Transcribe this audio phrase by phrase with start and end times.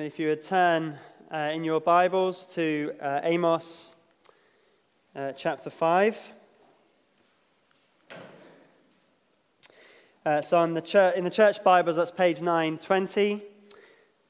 [0.00, 0.96] If you would turn
[1.34, 3.96] uh, in your Bibles to uh, Amos
[5.16, 6.32] uh, chapter 5.
[10.24, 13.42] Uh, so, the church, in the church Bibles, that's page 920.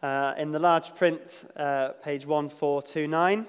[0.02, 3.38] Uh, in the large print, uh, page 1429.
[3.38, 3.46] And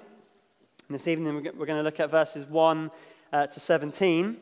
[0.90, 2.92] this evening, we're going to look at verses 1
[3.32, 4.42] to 17.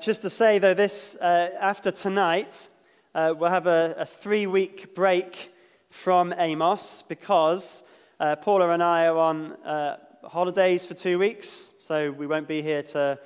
[0.00, 2.68] just to say, though, this, after tonight,
[3.14, 5.50] we'll have a, a three week break
[5.90, 7.82] from Amos because
[8.20, 12.62] uh, Paula and I are on uh, holidays for two weeks, so we won't be
[12.62, 13.18] here to,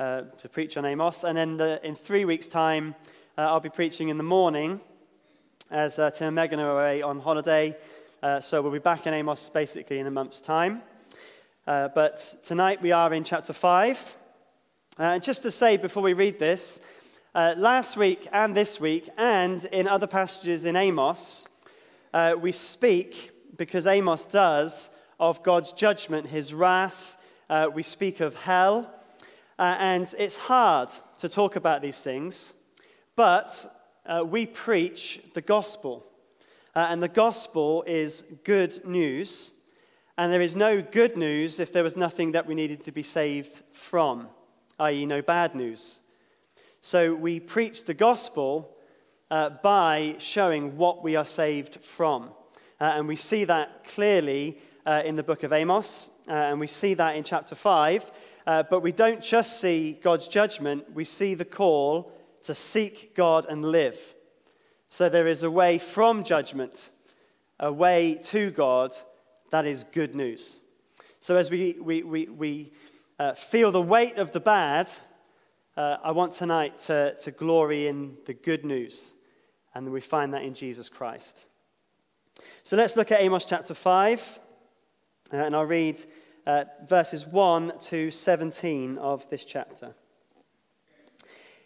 [0.00, 1.24] uh, to preach on Amos.
[1.24, 2.94] And then the, in three weeks' time,
[3.36, 4.80] uh, I'll be preaching in the morning
[5.70, 7.76] as uh, Tim and Megan are away on holiday.
[8.22, 10.82] Uh, so we'll be back in Amos basically in a month's time.
[11.66, 14.16] but tonight we are in chapter 5.
[14.98, 16.80] And just to say before we read this,
[17.34, 21.48] last week and this week, and in other passages in Amos,
[22.12, 27.16] uh, we speak, because Amos does, of God's judgment, his wrath.
[27.48, 28.92] Uh, we speak of hell.
[29.58, 32.52] Uh, and it's hard to talk about these things,
[33.14, 36.04] but uh, we preach the gospel.
[36.74, 39.52] Uh, and the gospel is good news.
[40.18, 43.02] And there is no good news if there was nothing that we needed to be
[43.02, 44.28] saved from,
[44.78, 46.00] i.e., no bad news.
[46.80, 48.75] So we preach the gospel
[49.30, 52.30] uh, by showing what we are saved from.
[52.80, 56.66] Uh, and we see that clearly uh, in the book of Amos, uh, and we
[56.66, 58.10] see that in chapter 5.
[58.46, 62.12] Uh, but we don't just see God's judgment, we see the call
[62.44, 63.98] to seek God and live.
[64.88, 66.90] So there is a way from judgment,
[67.58, 68.92] a way to God
[69.50, 70.62] that is good news.
[71.18, 72.72] So as we, we, we, we
[73.18, 74.92] uh, feel the weight of the bad,
[75.76, 79.15] uh, I want tonight to, to glory in the good news.
[79.76, 81.44] And we find that in Jesus Christ.
[82.62, 84.38] So let's look at Amos chapter 5.
[85.30, 86.02] Uh, and I'll read
[86.46, 89.94] uh, verses 1 to 17 of this chapter.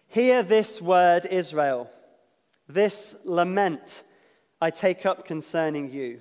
[0.08, 1.88] Hear this word, Israel,
[2.68, 4.02] this lament
[4.60, 6.20] I take up concerning you.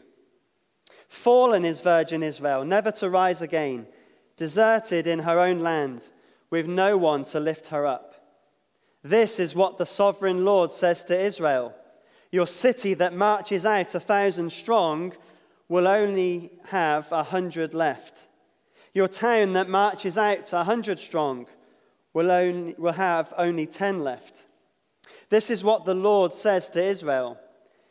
[1.08, 3.88] Fallen is virgin Israel, never to rise again,
[4.38, 6.04] deserted in her own land,
[6.52, 8.14] with no one to lift her up.
[9.04, 11.74] This is what the sovereign Lord says to Israel
[12.32, 15.14] Your city that marches out a thousand strong
[15.68, 18.28] will only have a hundred left.
[18.94, 21.48] Your town that marches out a hundred strong
[22.14, 24.46] will, only, will have only ten left.
[25.30, 27.38] This is what the Lord says to Israel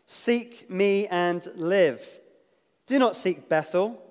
[0.07, 2.07] Seek me and live.
[2.87, 4.03] Do not seek Bethel.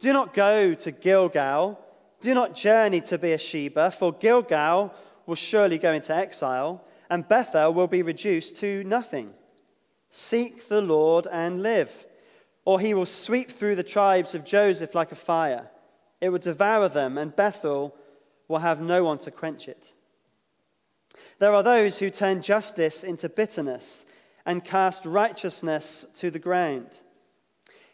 [0.00, 1.78] Do not go to Gilgal.
[2.20, 4.92] Do not journey to Beersheba, for Gilgal
[5.26, 9.32] will surely go into exile, and Bethel will be reduced to nothing.
[10.10, 12.06] Seek the Lord and live,
[12.64, 15.68] or he will sweep through the tribes of Joseph like a fire.
[16.20, 17.94] It will devour them, and Bethel
[18.48, 19.92] will have no one to quench it.
[21.38, 24.06] There are those who turn justice into bitterness
[24.44, 27.00] and cast righteousness to the ground.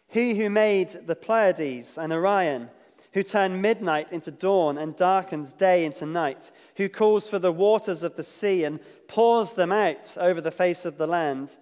[0.06, 2.69] He who made the Pleiades and Orion,
[3.15, 8.03] who turns midnight into dawn and darkens day into night, who calls for the waters
[8.03, 11.56] of the sea and pours them out over the face of the land.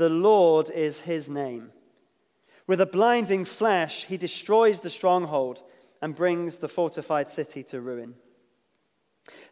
[0.00, 1.72] The Lord is his name.
[2.66, 5.62] With a blinding flash, he destroys the stronghold
[6.00, 8.14] and brings the fortified city to ruin.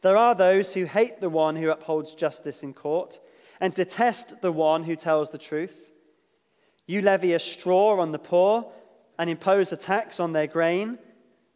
[0.00, 3.20] There are those who hate the one who upholds justice in court
[3.60, 5.90] and detest the one who tells the truth.
[6.86, 8.72] You levy a straw on the poor
[9.18, 10.96] and impose a tax on their grain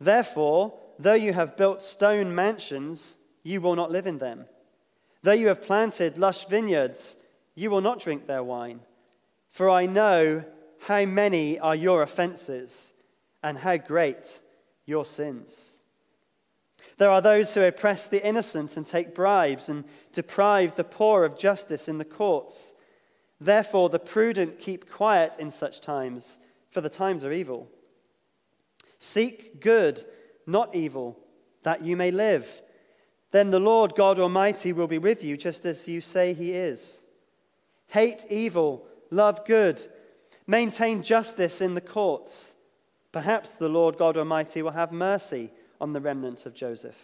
[0.00, 4.44] Therefore, though you have built stone mansions, you will not live in them.
[5.22, 7.16] Though you have planted lush vineyards,
[7.54, 8.80] you will not drink their wine.
[9.48, 10.44] For I know
[10.80, 12.94] how many are your offenses
[13.42, 14.40] and how great
[14.86, 15.82] your sins.
[16.98, 21.38] There are those who oppress the innocent and take bribes and deprive the poor of
[21.38, 22.74] justice in the courts.
[23.40, 26.38] Therefore, the prudent keep quiet in such times,
[26.70, 27.68] for the times are evil.
[28.98, 30.04] Seek good,
[30.46, 31.18] not evil,
[31.62, 32.62] that you may live.
[33.30, 37.01] Then the Lord God Almighty will be with you, just as you say he is.
[37.92, 39.86] Hate evil, love good,
[40.46, 42.54] maintain justice in the courts.
[43.12, 46.96] Perhaps the Lord God Almighty will have mercy on the remnant of Joseph.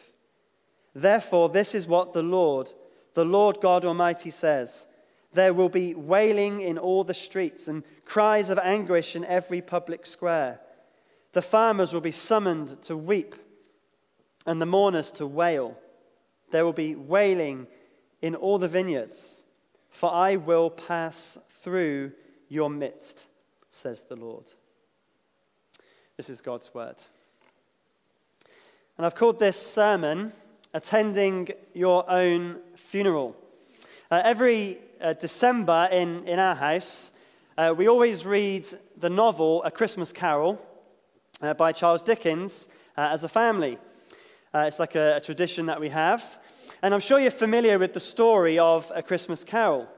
[0.94, 2.73] Therefore, this is what the Lord,
[3.12, 4.87] the Lord God Almighty says
[5.35, 10.06] There will be wailing in all the streets and cries of anguish in every public
[10.06, 10.58] square.
[11.35, 13.35] The farmers will be summoned to weep,
[14.46, 15.76] and the mourners to wail.
[16.50, 17.67] There will be wailing
[18.23, 19.38] in all the vineyards,
[19.98, 22.12] for I will pass through
[22.48, 23.26] your midst.
[23.72, 24.44] says the Lord.
[26.16, 26.94] This is God's word.
[28.96, 30.32] And I've called this sermon
[30.72, 33.34] Attending Your Own Funeral.
[34.08, 37.10] Uh, every uh, December in, in our house,
[37.56, 38.68] uh, we always read
[38.98, 40.64] the novel A Christmas Carol
[41.42, 43.78] uh, by Charles Dickens uh, as a family.
[44.54, 46.38] Uh, it's like a, a tradition that we have.
[46.80, 49.88] And I'm sure you're familiar with the story of A Christmas Carol.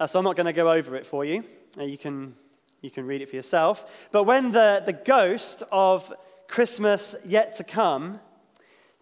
[0.00, 1.44] Uh, so I'm not going to go over it for you.
[1.78, 2.34] Uh, you, can,
[2.80, 3.84] you can read it for yourself.
[4.10, 6.10] But when the, the ghost of
[6.48, 8.18] Christmas yet to come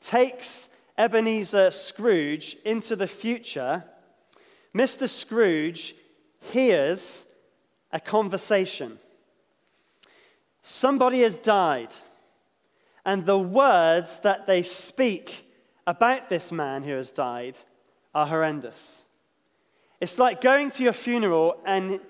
[0.00, 0.68] takes
[0.98, 3.84] Ebenezer Scrooge into the future,
[4.74, 5.08] Mr.
[5.08, 5.94] Scrooge
[6.50, 7.26] hears
[7.92, 8.98] a conversation.
[10.62, 11.94] Somebody has died,
[13.04, 15.45] and the words that they speak
[15.86, 17.58] about this man who has died
[18.14, 19.04] are horrendous.
[20.00, 22.00] It's like going to your funeral and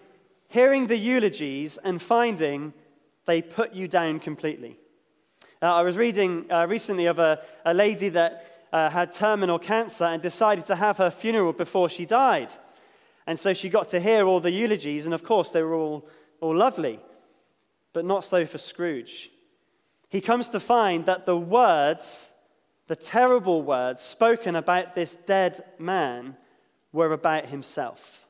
[0.48, 2.72] hearing the eulogies and finding
[3.26, 4.78] they put you down completely.
[5.62, 10.04] Uh, I was reading uh, recently of a, a lady that uh, had terminal cancer
[10.04, 12.50] and decided to have her funeral before she died.
[13.26, 16.08] And so she got to hear all the eulogies, and of course, they were all,
[16.40, 17.00] all lovely.
[17.92, 19.30] But not so for Scrooge.
[20.08, 22.32] He comes to find that the words,
[22.86, 26.36] the terrible words spoken about this dead man,
[26.92, 28.26] were about himself.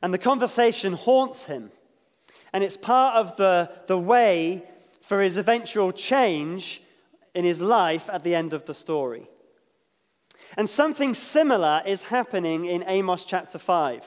[0.00, 1.70] And the conversation haunts him.
[2.52, 4.62] And it's part of the, the way
[5.02, 6.80] for his eventual change
[7.34, 9.28] in his life at the end of the story.
[10.56, 14.04] And something similar is happening in Amos chapter 5.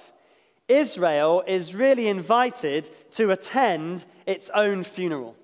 [0.68, 5.36] Israel is really invited to attend its own funeral.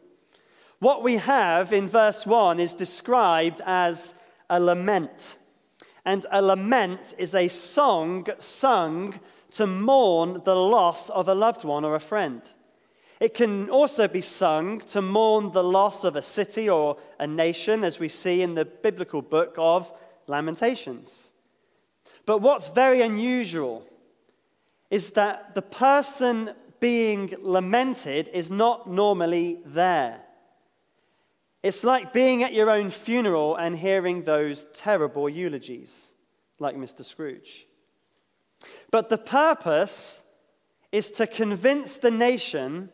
[0.85, 4.13] What we have in verse 1 is described as
[4.51, 5.37] a lament.
[6.05, 9.19] And a lament is a song sung
[9.53, 12.39] to mourn the loss of a loved one or a friend.
[13.19, 17.83] It can also be sung to mourn the loss of a city or a nation,
[17.83, 19.91] as we see in the biblical book of
[20.27, 21.31] Lamentations.
[22.27, 23.83] But what's very unusual
[24.91, 30.21] is that the person being lamented is not normally there.
[31.65, 36.13] It's like being at your own funeral and hearing those terrible eulogies,
[36.59, 37.03] like Mr.
[37.03, 37.65] Scrooge.
[38.91, 40.21] But the purpose
[40.91, 42.89] is to convince the nation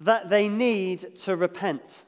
[0.00, 2.06] that they need to repent.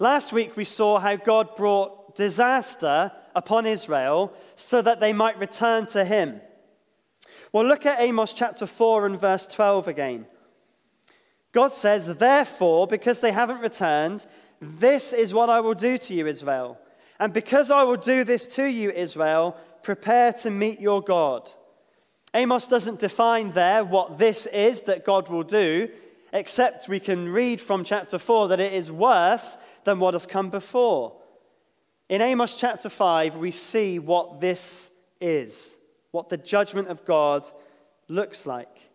[0.00, 5.86] Last week we saw how God brought disaster upon Israel so that they might return
[5.94, 6.40] to Him.
[7.52, 10.26] Well, look at Amos chapter 4 and verse 12 again.
[11.52, 14.26] God says, Therefore, because they haven't returned,
[14.60, 16.78] this is what I will do to you, Israel.
[17.20, 21.50] And because I will do this to you, Israel, prepare to meet your God.
[22.34, 25.88] Amos doesn't define there what this is that God will do,
[26.32, 30.50] except we can read from chapter 4 that it is worse than what has come
[30.50, 31.14] before.
[32.08, 34.90] In Amos chapter 5, we see what this
[35.20, 35.78] is,
[36.10, 37.48] what the judgment of God
[38.08, 38.90] looks like.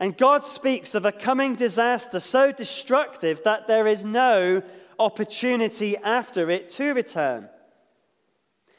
[0.00, 4.62] And God speaks of a coming disaster so destructive that there is no
[4.98, 7.50] opportunity after it to return.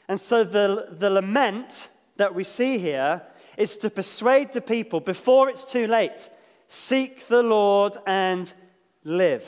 [0.08, 3.22] And so the, the lament that we see here
[3.56, 6.28] is to persuade the people before it's too late
[6.66, 8.52] seek the Lord and
[9.04, 9.44] live.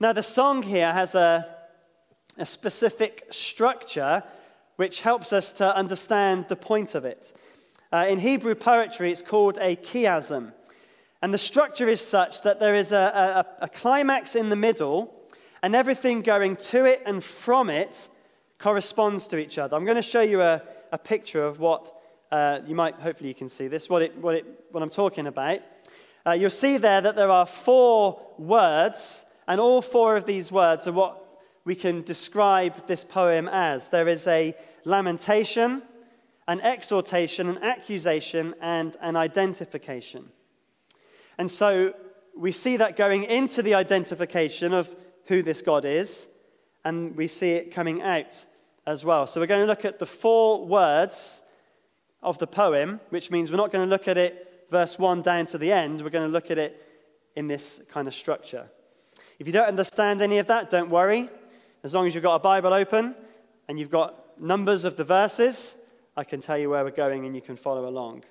[0.00, 1.46] Now, the song here has a,
[2.36, 4.22] a specific structure
[4.76, 7.32] which helps us to understand the point of it.
[7.90, 10.52] Uh, in Hebrew poetry, it's called a chiasm.
[11.22, 15.14] And the structure is such that there is a, a, a, climax in the middle,
[15.62, 18.08] and everything going to it and from it
[18.58, 19.74] corresponds to each other.
[19.74, 21.94] I'm going to show you a, a picture of what
[22.30, 25.26] uh, you might, hopefully, you can see this, what, it, what, it, what I'm talking
[25.26, 25.60] about.
[26.26, 30.86] Uh, you'll see there that there are four words, and all four of these words
[30.86, 31.24] are what
[31.64, 33.88] we can describe this poem as.
[33.88, 34.54] There is a
[34.84, 35.82] lamentation,
[36.48, 40.28] an exhortation, an accusation, and an identification.
[41.38, 41.94] And so
[42.36, 44.94] we see that going into the identification of
[45.26, 46.28] who this God is,
[46.84, 48.44] and we see it coming out
[48.86, 49.26] as well.
[49.26, 51.42] So we're going to look at the four words
[52.22, 55.46] of the poem, which means we're not going to look at it verse 1 down
[55.46, 56.02] to the end.
[56.02, 56.82] We're going to look at it
[57.36, 58.66] in this kind of structure.
[59.38, 61.28] If you don't understand any of that, don't worry.
[61.84, 63.14] As long as you've got a Bible open
[63.68, 65.76] and you've got numbers of the verses,
[66.18, 68.24] I can tell you where we're going and you can follow along.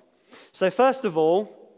[0.52, 1.72] So, first of all,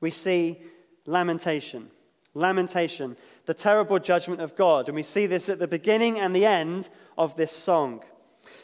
[0.00, 0.62] we see
[1.04, 1.90] lamentation.
[2.32, 4.88] Lamentation, the terrible judgment of God.
[4.88, 8.02] And we see this at the beginning and the end of this song.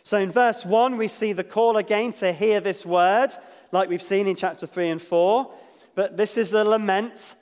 [0.02, 3.32] So in verse 1, we see the call again to hear this word,
[3.70, 5.52] like we've seen in chapter 3 and 4.
[5.94, 7.34] But this is the lament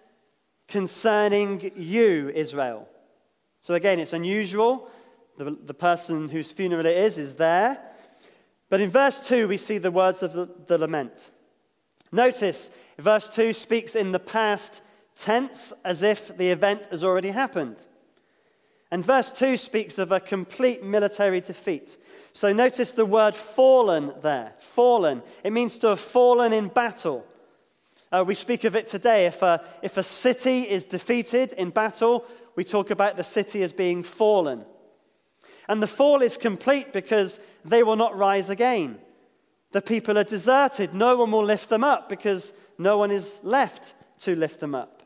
[0.67, 2.89] concerning you, Israel.
[3.61, 4.91] So again, it's unusual.
[5.39, 7.79] The, the person whose funeral it is is there.
[8.69, 11.31] But in verse 2, we see the words of the, the lament.
[12.13, 14.83] Notice, verse 2 speaks in the past
[15.17, 17.77] tense as if the event has already happened.
[18.91, 21.97] And verse 2 speaks of a complete military defeat.
[22.33, 24.53] So notice the word fallen there.
[24.61, 25.23] Fallen.
[25.43, 27.27] It means to have fallen in battle.
[28.13, 29.27] Uh, we speak of it today.
[29.27, 33.73] If a, if a city is defeated in battle, we talk about the city as
[33.73, 34.65] being fallen.
[35.69, 38.99] And the fall is complete because they will not rise again.
[39.73, 40.95] The people are deserted.
[40.95, 45.03] No one will lift them up because no one is left to lift them up.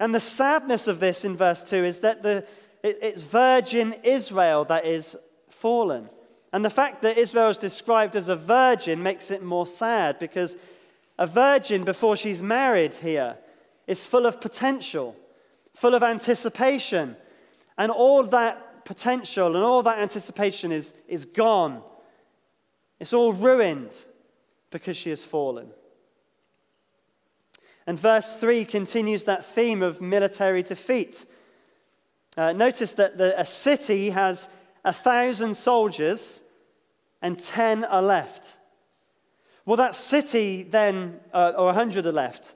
[0.00, 2.46] And the sadness of this in verse 2 is that the,
[2.82, 5.16] it, it's virgin Israel that is
[5.50, 6.08] fallen.
[6.52, 10.56] And the fact that Israel is described as a virgin makes it more sad because
[11.18, 13.36] a virgin before she's married here
[13.86, 15.16] is full of potential,
[15.74, 17.16] full of anticipation.
[17.76, 21.82] And all that potential and all that anticipation is, is gone.
[22.98, 23.92] It's all ruined
[24.70, 25.68] because she has fallen.
[27.86, 31.26] And verse 3 continues that theme of military defeat.
[32.38, 34.48] Uh, notice that the, a city has
[34.86, 36.40] a thousand soldiers
[37.20, 38.56] and ten are left.
[39.66, 42.54] Well, that city then, uh, or a hundred are left.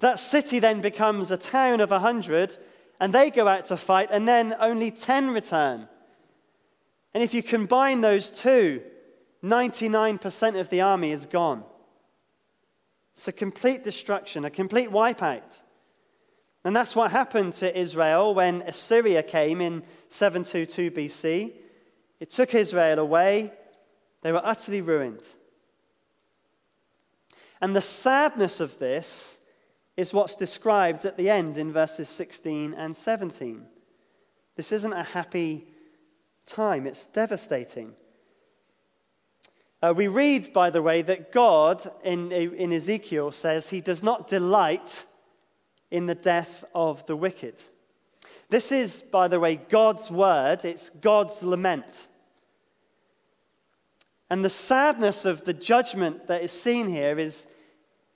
[0.00, 2.54] That city then becomes a town of a hundred,
[3.00, 5.88] and they go out to fight, and then only ten return.
[7.14, 8.82] And if you combine those two,
[9.42, 11.64] 99% of the army is gone.
[13.14, 15.62] It's a complete destruction, a complete wipeout.
[16.64, 21.52] And that's what happened to Israel when Assyria came in 722 BC.
[22.20, 23.52] It took Israel away.
[24.22, 25.22] They were utterly ruined.
[27.60, 29.37] And the sadness of this
[29.98, 33.66] is what's described at the end in verses 16 and 17.
[34.54, 35.66] This isn't a happy
[36.46, 37.92] time, it's devastating.
[39.82, 44.28] Uh, we read, by the way, that God in, in Ezekiel says he does not
[44.28, 45.04] delight
[45.90, 47.60] in the death of the wicked.
[48.50, 52.06] This is, by the way, God's word, it's God's lament.
[54.30, 57.48] And the sadness of the judgment that is seen here is,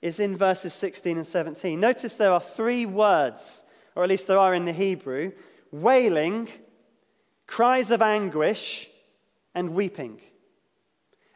[0.03, 1.79] is in verses 16 and 17.
[1.79, 3.63] Notice there are three words,
[3.95, 5.31] or at least there are in the Hebrew
[5.71, 6.49] wailing,
[7.47, 8.89] cries of anguish,
[9.55, 10.19] and weeping.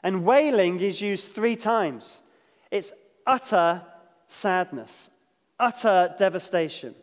[0.04, 2.22] And wailing is used three times.
[2.70, 2.92] It's
[3.26, 3.82] utter
[4.28, 5.10] sadness,
[5.58, 6.94] utter devastation.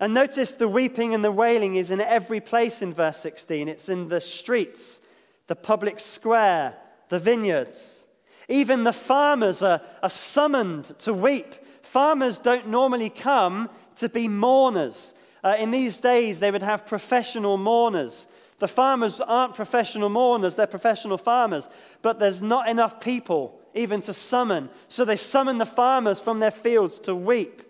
[0.00, 3.68] And notice the weeping and the wailing is in every place in verse 16.
[3.68, 5.00] It's in the streets,
[5.46, 6.74] the public square,
[7.08, 8.05] the vineyards.
[8.48, 11.54] Even the farmers are, are summoned to weep.
[11.82, 15.14] Farmers don't normally come to be mourners.
[15.42, 18.26] Uh, in these days, they would have professional mourners
[18.58, 21.68] the farmers aren't professional mourners, they're professional farmers.
[22.02, 24.70] But there's not enough people even to summon.
[24.88, 27.62] So they summon the farmers from their fields to weep.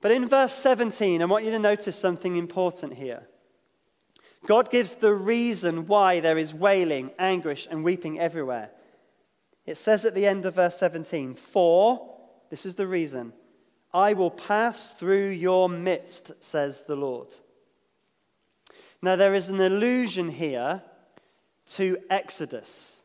[0.00, 3.26] But in verse 17, I want you to notice something important here.
[4.46, 8.70] God gives the reason why there is wailing, anguish, and weeping everywhere.
[9.66, 12.16] It says at the end of verse 17, For,
[12.50, 13.32] this is the reason,
[13.92, 17.34] I will pass through your midst, says the Lord.
[19.02, 20.82] Now, there is an allusion here
[21.66, 23.02] to Exodus.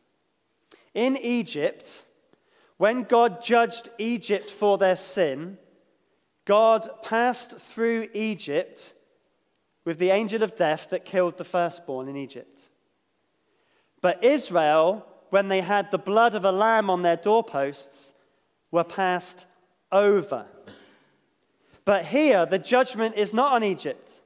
[0.94, 2.04] In Egypt,
[2.78, 5.58] when God judged Egypt for their sin,
[6.44, 8.92] God passed through Egypt
[9.84, 12.68] with the angel of death that killed the firstborn in Egypt.
[14.00, 18.14] But Israel, when they had the blood of a lamb on their doorposts,
[18.70, 19.46] were passed
[19.92, 20.46] over.
[21.84, 24.20] But here, the judgment is not on Egypt.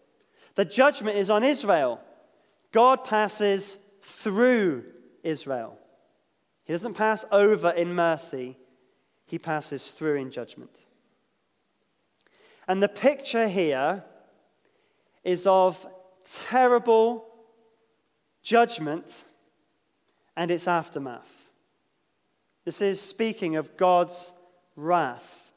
[0.55, 2.01] The judgment is on Israel.
[2.73, 4.85] God passes through
[5.23, 5.79] Israel.
[6.65, 8.57] He doesn't pass over in mercy,
[9.27, 10.87] he passes through in judgment.
[12.67, 14.05] And the picture here
[15.29, 15.87] is of
[16.49, 17.27] terrible
[18.43, 19.25] judgment
[20.39, 21.31] and its aftermath.
[22.65, 24.33] This is speaking of God's
[24.75, 25.53] wrath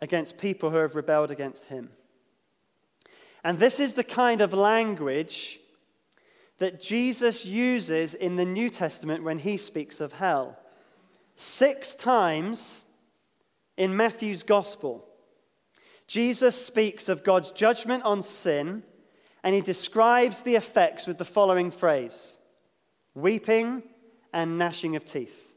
[0.00, 1.90] against people who have rebelled against him.
[3.44, 5.60] And this is the kind of language
[6.60, 10.58] that Jesus uses in the New Testament when he speaks of hell.
[11.36, 12.86] Six times
[13.76, 15.06] in Matthew's gospel,
[16.06, 18.82] Jesus speaks of God's judgment on sin
[19.42, 22.38] and he describes the effects with the following phrase
[23.14, 23.82] weeping
[24.32, 25.52] and gnashing of teeth.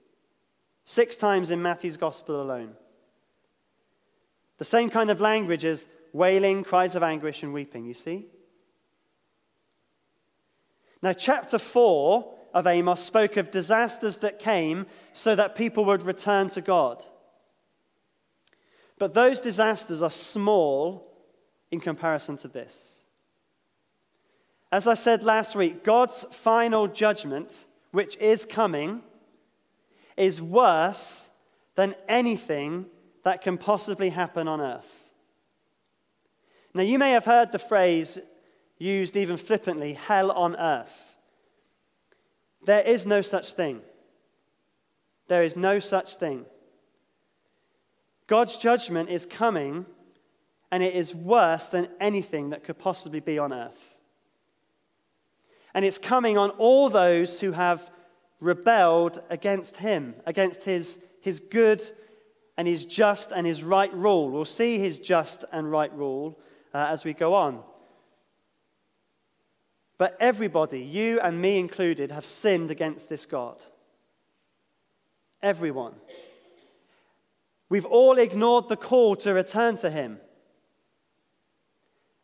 [0.86, 2.74] Six times in Matthew's gospel alone.
[4.58, 8.26] The same kind of language as wailing, cries of anguish, and weeping, you see?
[11.02, 16.50] Now, chapter 4 of Amos spoke of disasters that came so that people would return
[16.50, 17.04] to God.
[19.00, 21.12] But those disasters are small
[21.72, 23.04] in comparison to this.
[24.72, 29.02] As I said last week, God's final judgment, which is coming,
[30.18, 31.30] is worse
[31.76, 32.86] than anything
[33.24, 35.06] that can possibly happen on earth.
[36.74, 38.20] Now, you may have heard the phrase
[38.78, 41.16] used even flippantly hell on earth.
[42.66, 43.82] There is no such thing.
[45.28, 46.46] There is no such thing.
[48.28, 49.86] God's judgment is coming,
[50.72, 53.96] and it is worse than anything that could possibly be on earth.
[55.74, 57.90] And it's coming on all those who have
[58.40, 61.82] rebelled against Him, against His, his good
[62.58, 64.30] and his just and his right rule.
[64.30, 66.40] We'll see his just and right rule
[66.74, 67.62] uh, as we go on.
[69.98, 73.64] But everybody, you and me included, have sinned against this God.
[75.42, 75.94] Everyone.
[77.70, 80.20] We've all ignored the call to return to him.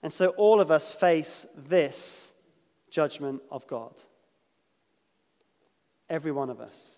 [0.01, 2.31] And so all of us face this
[2.89, 3.93] judgment of God.
[6.09, 6.97] Every one of us.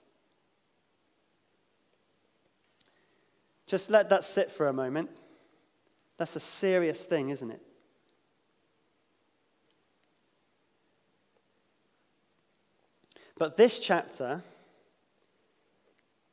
[3.67, 5.09] Just let that sit for a moment.
[6.17, 7.61] That's a serious thing, isn't it?
[13.37, 14.41] But this chapter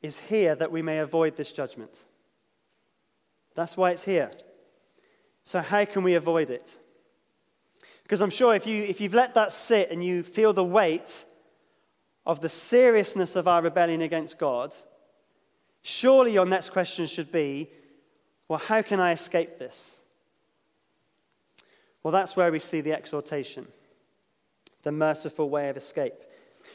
[0.03, 2.03] is here that we may avoid this judgment.
[3.55, 4.29] That's why it's here.
[5.43, 6.77] So, how can we avoid it?
[8.03, 11.25] Because I'm sure if, you, if you've let that sit and you feel the weight
[12.25, 14.75] of the seriousness of our rebellion against God,
[15.83, 17.69] Surely your next question should be
[18.49, 20.01] well, how can I escape this?
[22.03, 23.65] Well, that's where we see the exhortation,
[24.83, 26.13] the merciful way of escape.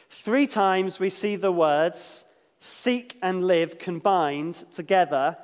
[0.09, 2.25] Three times we see the words
[2.59, 5.37] seek and live combined together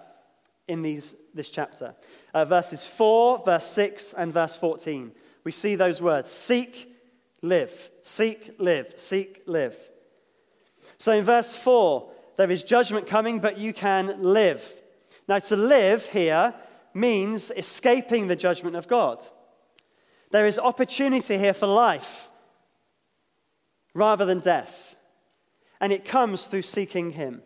[0.68, 1.94] in these, this chapter.
[2.33, 5.12] Uh, verses 4, verse 6, and verse 14.
[5.44, 6.94] We see those words seek,
[7.42, 9.77] live, seek, live, seek, live.
[10.98, 14.64] So in verse 4, there is judgment coming, but you can live.
[15.29, 16.55] Now, to live here
[16.94, 19.24] means escaping the judgment of God.
[20.31, 22.31] There is opportunity here for life
[23.94, 24.93] rather than death.
[25.85, 27.42] And it comes through seeking Him.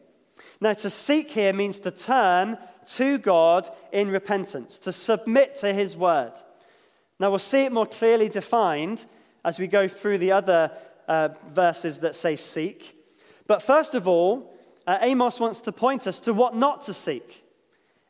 [0.61, 2.57] Now, to seek here means to turn
[2.92, 6.35] to God in repentance, to submit to His word.
[7.18, 9.07] Now, we'll see it more clearly defined
[9.44, 10.70] as we go through the other
[11.09, 12.94] uh, verses that say seek.
[13.48, 14.55] But first of all,
[14.87, 17.42] uh, Amos wants to point us to what not to seek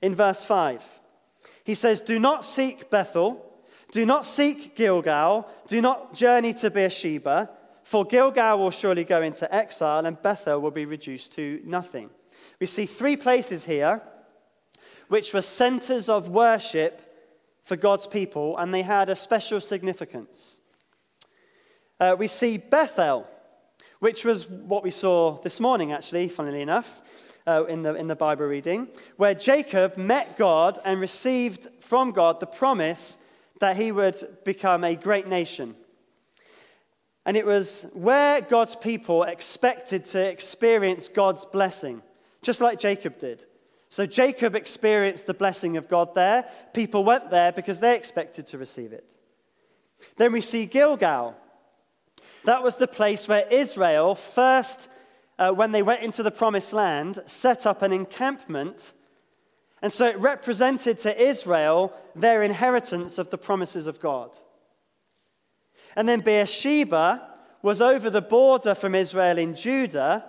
[0.03, 0.85] in verse 5.
[1.65, 3.43] He says, Do not seek Bethel,
[3.93, 7.49] do not seek Gilgal, do not journey to Beersheba,
[7.89, 12.11] for Gilgal will surely go into exile and Bethel will be reduced to nothing.
[12.61, 14.03] We see three places here
[15.09, 17.01] which were centers of worship
[17.65, 20.61] for God's people, and they had a special significance.
[21.99, 23.27] Uh, we see Bethel
[24.01, 27.01] which was what we saw this morning, actually, funnily enough,
[27.47, 32.39] uh, in, the, in the Bible reading, where Jacob met God and received from God
[32.39, 33.17] the promise
[33.61, 35.75] that he would become a great nation.
[37.29, 42.01] And it was where God's people expected to experience God's blessing,
[42.41, 43.45] just like Jacob did.
[43.91, 46.47] So Jacob experienced the blessing of God there.
[46.73, 49.15] People went there because they expected to receive it.
[50.17, 51.37] Then we see Gilgal,
[52.47, 54.89] that was the place where Israel first,
[55.39, 58.95] uh, when they went into the promised land, set up an encampment.
[59.83, 64.39] And so it represented to Israel their inheritance of the promises of God.
[65.99, 67.29] And then Beersheba
[67.61, 70.25] was over the border from Israel in Judah,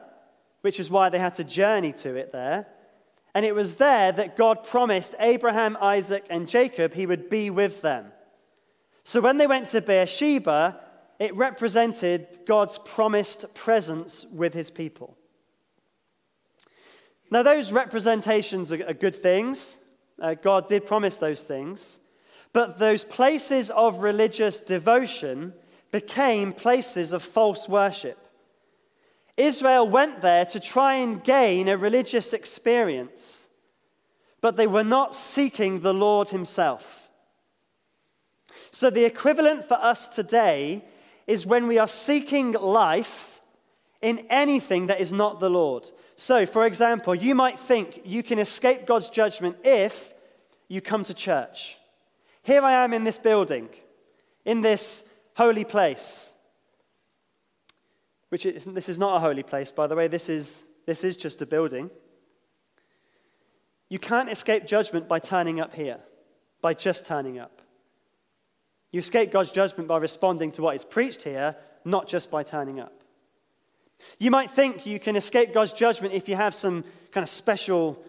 [0.62, 2.66] which is why they had to journey to it there.
[3.36, 7.84] And it was there that God promised Abraham, Isaac, and Jacob he would be with
[7.84, 8.12] them.
[9.04, 10.80] So when they went to Beersheba,
[11.20, 15.16] it represented God's promised presence with his people.
[17.30, 19.78] Now, those representations are, good things.
[20.20, 22.00] Uh, God did promise those things.
[22.54, 25.54] But those places of religious devotion
[25.92, 28.18] became places of false worship.
[29.38, 33.48] Israel went there to try and gain a religious experience,
[34.42, 37.10] but they were not seeking the Lord Himself.
[38.72, 40.84] So, the equivalent for us today
[41.26, 43.42] is when we are seeking life
[44.02, 45.90] in anything that is not the Lord.
[46.16, 50.14] So, for example, you might think you can escape God's judgment if
[50.68, 51.79] you come to church.
[52.50, 53.70] Here I am in this building,
[54.44, 55.04] in this
[55.36, 56.34] holy place,
[58.30, 61.16] which is, this is not a holy place, by the way, this is, this is
[61.16, 61.92] just a building.
[63.90, 66.00] You can't escape judgment by turning up here,
[66.60, 67.62] by just turning up.
[68.92, 72.80] You escape God's judgment by responding to what is preached here, not just by turning
[72.80, 73.04] up.
[74.18, 78.04] You might think you can escape God's judgment if you have some kind of special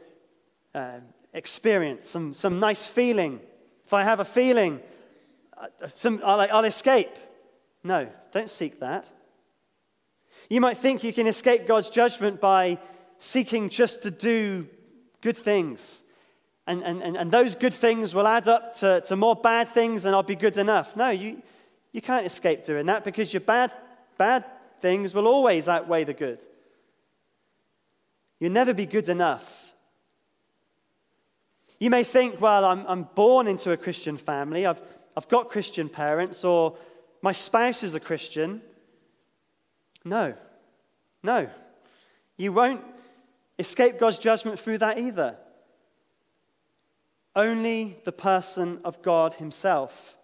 [0.75, 1.01] uh,
[1.35, 3.39] experience, some, some nice feeling.
[3.91, 4.79] If I have a feeling,
[5.59, 5.67] uh,
[6.25, 7.11] I'll, I'll escape.
[7.83, 9.05] No, don't seek that.
[10.49, 12.79] You might think you can escape God's judgment by
[13.19, 14.69] seeking just to do
[15.23, 16.05] good things.
[16.69, 20.05] And, and, and, and those good things will add up to, to more bad things,
[20.05, 20.95] and I'll be good enough.
[20.95, 21.43] No, you,
[21.91, 23.73] you can't escape doing that because your bad,
[24.17, 24.45] bad
[24.81, 26.39] things will always outweigh the good.
[28.39, 29.70] You'll never be good enough.
[31.81, 34.81] You may think, well, I'm, I'm born into a Christian family, I've,
[35.17, 36.77] I've got Christian parents, or
[37.23, 38.61] my spouse is a Christian.
[40.05, 40.35] No,
[41.23, 41.49] no.
[42.37, 42.83] You won't
[43.59, 45.37] escape God's judgment through that either.
[47.35, 50.17] Only the person of God Himself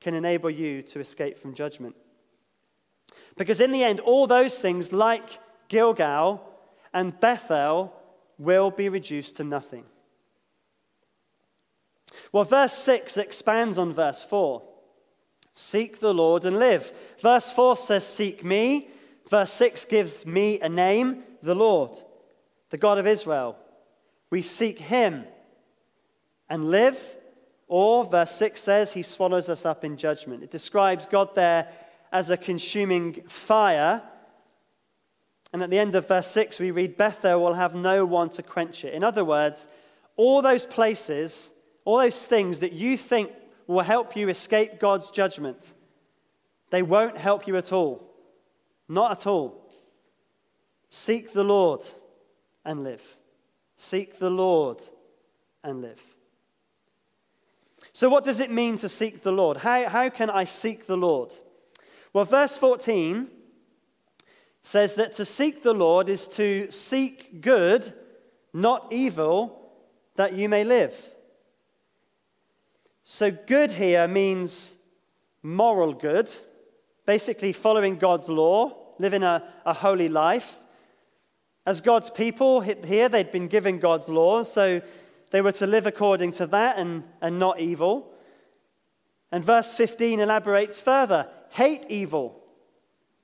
[0.00, 1.96] can enable you to escape from judgment.
[3.36, 6.42] Because in the end, all those things, like Gilgal
[6.92, 7.94] and Bethel,
[8.38, 9.84] will be reduced to nothing.
[12.32, 14.62] Well, verse 6 expands on verse 4.
[15.54, 16.92] Seek the Lord and live.
[17.20, 18.88] Verse 4 says, Seek me.
[19.28, 21.90] Verse 6 gives me a name, the Lord,
[22.70, 23.56] the God of Israel.
[24.30, 25.24] We seek him
[26.48, 26.98] and live.
[27.66, 30.42] Or, verse 6 says, He swallows us up in judgment.
[30.42, 31.68] It describes God there
[32.12, 34.02] as a consuming fire.
[35.52, 38.42] And at the end of verse 6, we read, Bethel will have no one to
[38.42, 38.94] quench it.
[38.94, 39.68] In other words,
[40.16, 41.50] all those places,
[41.88, 43.32] all those things that you think
[43.66, 45.72] will help you escape God's judgment,
[46.68, 48.14] they won't help you at all.
[48.90, 49.72] Not at all.
[50.90, 51.88] Seek the Lord
[52.62, 53.02] and live.
[53.78, 54.84] Seek the Lord
[55.64, 56.02] and live.
[57.94, 59.56] So, what does it mean to seek the Lord?
[59.56, 61.32] How, how can I seek the Lord?
[62.12, 63.28] Well, verse 14
[64.62, 67.90] says that to seek the Lord is to seek good,
[68.52, 69.72] not evil,
[70.16, 70.94] that you may live.
[73.10, 74.74] So, good here means
[75.42, 76.30] moral good,
[77.06, 80.60] basically following God's law, living a, a holy life.
[81.64, 84.82] As God's people here, they'd been given God's law, so
[85.30, 88.12] they were to live according to that and, and not evil.
[89.32, 92.38] And verse 15 elaborates further hate evil,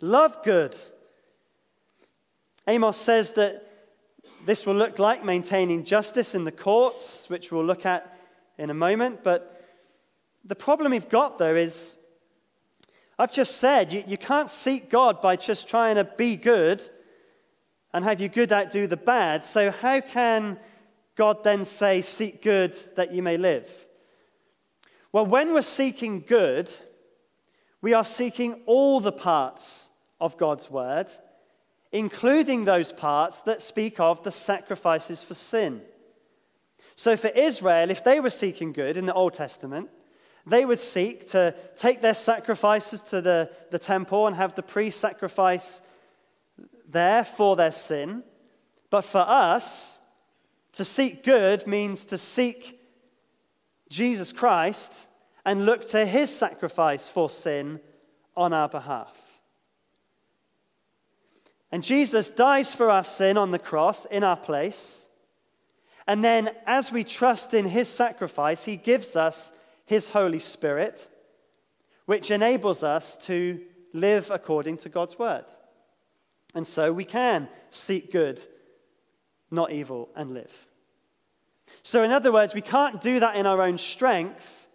[0.00, 0.74] love good.
[2.66, 3.70] Amos says that
[4.46, 8.18] this will look like maintaining justice in the courts, which we'll look at
[8.56, 9.22] in a moment.
[9.22, 9.53] But
[10.44, 11.96] the problem we've got, though, is
[13.18, 16.82] I've just said you, you can't seek God by just trying to be good
[17.92, 19.44] and have your good outdo the bad.
[19.44, 20.58] So, how can
[21.16, 23.68] God then say, Seek good that you may live?
[25.12, 26.74] Well, when we're seeking good,
[27.80, 31.06] we are seeking all the parts of God's word,
[31.92, 35.80] including those parts that speak of the sacrifices for sin.
[36.96, 39.88] So, for Israel, if they were seeking good in the Old Testament,
[40.46, 45.00] they would seek to take their sacrifices to the, the temple and have the priest
[45.00, 45.80] sacrifice
[46.88, 48.22] there for their sin.
[48.90, 49.98] But for us,
[50.74, 52.80] to seek good means to seek
[53.88, 55.06] Jesus Christ
[55.44, 57.80] and look to his sacrifice for sin
[58.36, 59.16] on our behalf.
[61.70, 65.08] And Jesus dies for our sin on the cross in our place.
[66.06, 69.52] And then, as we trust in his sacrifice, he gives us
[69.86, 71.06] his Holy Spirit,
[72.06, 73.60] which enables us to
[73.92, 75.44] live according to God's word.
[76.54, 78.40] And so we can seek good,
[79.50, 80.52] not evil, and live.
[81.82, 84.68] So, in other words, we can't do that in our own strength.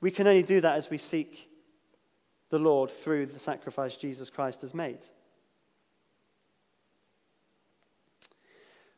[0.00, 1.48] We can only do that as we seek
[2.50, 5.00] the Lord through the sacrifice Jesus Christ has made.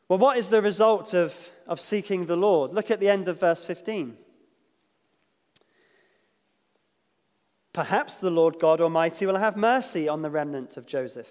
[0.07, 1.35] Well, what is the result of,
[1.67, 2.73] of seeking the Lord?
[2.73, 4.17] Look at the end of verse 15.
[7.73, 11.29] Perhaps the Lord God Almighty will have mercy on the remnant of Joseph.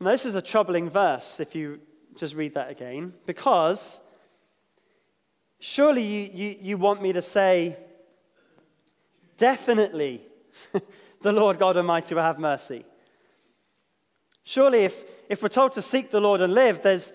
[0.00, 1.80] Now, this is a troubling verse if you
[2.16, 4.00] just read that again, because
[5.60, 7.76] surely you, you, you want me to say,
[9.38, 10.20] definitely,
[11.22, 12.84] the Lord God Almighty will have mercy.
[14.44, 17.14] Surely, if, if we're told to seek the Lord and live, there's,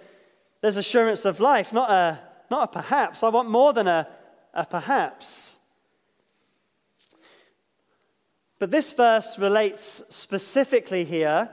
[0.62, 3.22] there's assurance of life, not a, not a perhaps.
[3.22, 4.08] I want more than a,
[4.54, 5.59] a perhaps.
[8.60, 11.50] But this verse relates specifically here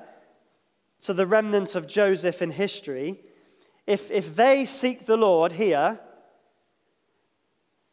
[1.03, 3.21] to the remnant of Joseph in history.
[3.87, 6.01] If, if they seek the Lord here,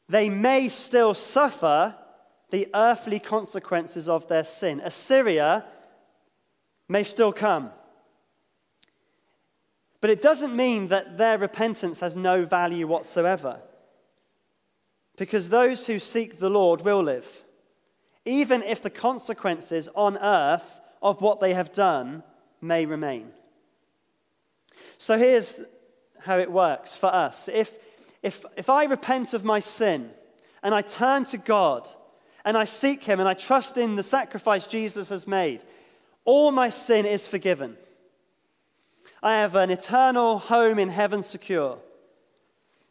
[0.10, 1.96] they may still suffer
[2.50, 4.82] the earthly consequences of their sin.
[4.84, 5.64] Assyria
[6.90, 7.70] may still come.
[10.02, 13.60] But it doesn't mean that their repentance has no value whatsoever.
[15.18, 17.28] Because those who seek the Lord will live
[18.26, 22.24] even if the consequences on earth of what they have done
[22.62, 23.28] may remain.
[24.98, 25.60] So here's
[26.20, 27.50] how it works for us.
[27.52, 27.72] If,
[28.22, 30.10] if, if I repent of my sin
[30.62, 31.90] and I turn to God
[32.46, 35.64] and I seek Him and I trust in the sacrifice Jesus has made,
[36.24, 37.78] all my sin is forgiven.
[39.22, 41.78] I have an eternal home in heaven secure.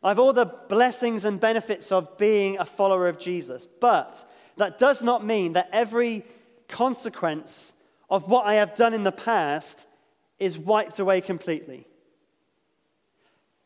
[0.03, 3.67] I have all the blessings and benefits of being a follower of Jesus.
[3.67, 4.25] But
[4.57, 6.25] that does not mean that every
[6.69, 7.73] consequence
[8.11, 9.87] of what I have done in the past
[10.39, 11.87] is wiped away completely.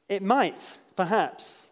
[0.08, 1.70] It might, perhaps.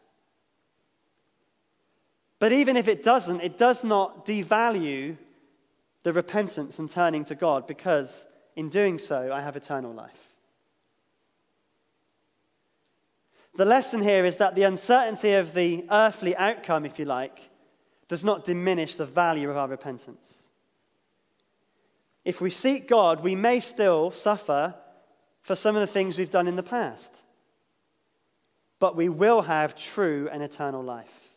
[2.39, 5.17] But even if it doesn't, it does not devalue
[6.03, 10.35] the repentance and turning to God because in doing so, I have eternal life.
[13.57, 17.39] The lesson here is that the uncertainty of the earthly outcome, if you like,
[18.09, 20.51] does not diminish the value of our repentance.
[22.25, 24.75] If we seek God, we may still suffer
[25.43, 27.23] for some of the things we've done in the past,
[28.79, 31.35] but we will have true and eternal life.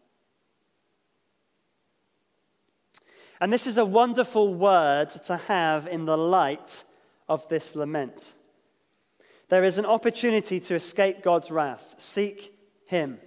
[3.40, 6.84] And this is a wonderful word to have in the light
[7.30, 8.34] of this lament.
[9.50, 11.96] There is an opportunity to escape God's wrath.
[11.98, 12.54] Seek
[12.86, 13.20] Him.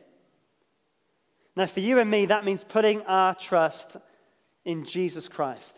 [1.61, 3.99] Now, for you and me, that means putting our trust
[4.65, 5.77] in Jesus Christ,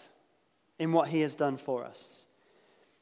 [0.78, 2.28] in what he has done for us.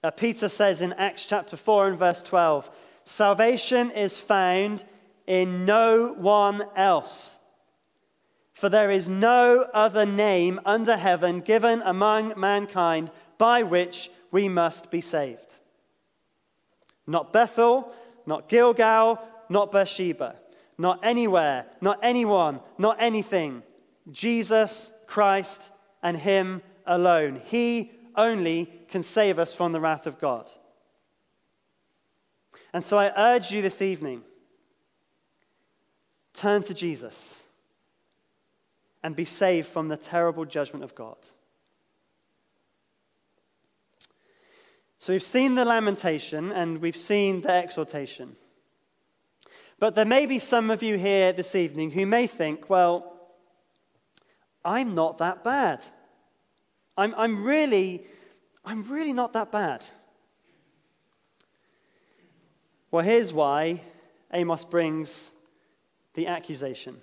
[0.02, 2.70] Uh, Peter says in Acts chapter 4 and verse 12
[3.04, 4.82] Salvation is found
[5.26, 7.38] in no one else.
[8.54, 14.90] For there is no other name under heaven given among mankind by which we must
[14.90, 15.58] be saved.
[17.06, 17.92] Not Bethel,
[18.24, 20.39] not Gilgal, not Beersheba
[20.80, 23.62] not anywhere, not anyone, not anything.
[24.10, 25.70] Jesus Christ
[26.02, 27.42] and Him alone.
[27.44, 30.48] He only can save us from the wrath of God.
[32.72, 34.22] And so I urge you this evening
[36.32, 37.36] turn to Jesus
[39.02, 41.18] and be saved from the terrible judgment of God.
[44.98, 48.36] So we've seen the lamentation and we've seen the exhortation.
[49.80, 53.16] But there may be some of you here this evening who may think, well,
[54.62, 55.82] I'm not that bad.
[56.98, 58.04] I'm, I'm, really,
[58.62, 59.86] I'm really not that bad.
[62.90, 63.80] Well, here's why
[64.34, 65.32] Amos brings
[66.12, 67.00] the accusation.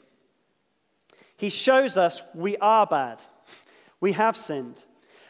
[1.36, 3.24] He shows us we are bad.
[4.02, 4.84] We have sinned.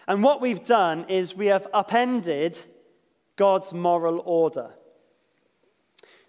[0.06, 2.60] And what we've done is we have upended
[3.38, 4.72] God's moral order.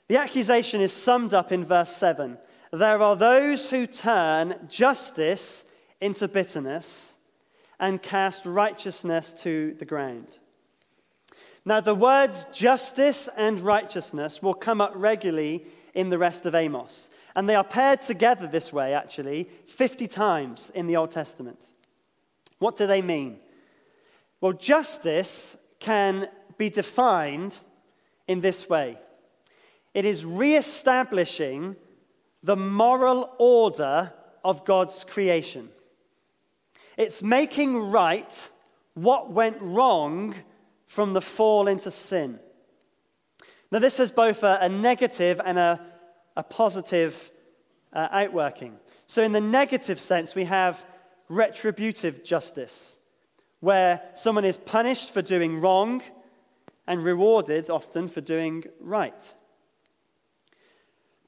[0.09, 2.39] The accusation is summed up in verse 7.
[2.73, 5.65] There are those who turn justice
[6.01, 7.17] into bitterness
[7.79, 10.39] and cast righteousness to the ground.
[11.65, 17.11] Now, the words justice and righteousness will come up regularly in the rest of Amos.
[17.37, 21.73] And they are paired together this way, actually, 50 times in the Old Testament.
[22.59, 23.39] What do they mean?
[24.41, 27.59] Well, justice can be defined
[28.27, 28.99] in this way
[29.95, 31.77] it is re-establishing
[32.43, 34.13] the moral order
[34.45, 35.69] of God's creation.
[36.97, 38.49] It's making right
[38.95, 40.35] what went wrong
[40.87, 42.39] from the fall into sin.
[43.71, 45.81] Now, this has both a, a negative and a,
[46.37, 47.31] a positive
[47.93, 48.77] uh, outworking.
[49.07, 50.85] So, in the negative sense, we have
[51.29, 52.97] retributive justice,
[53.61, 56.03] where someone is punished for doing wrong
[56.87, 59.35] and rewarded often for doing right.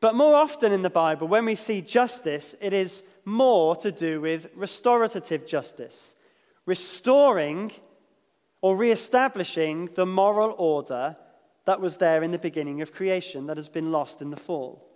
[0.00, 4.20] But more often in the Bible, when we see justice, it is more to do
[4.20, 6.16] with restorative justice,
[6.64, 7.70] restoring
[8.62, 11.16] or re-establishing the moral order
[11.66, 14.86] that was there in the beginning of creation that has been lost in the fall.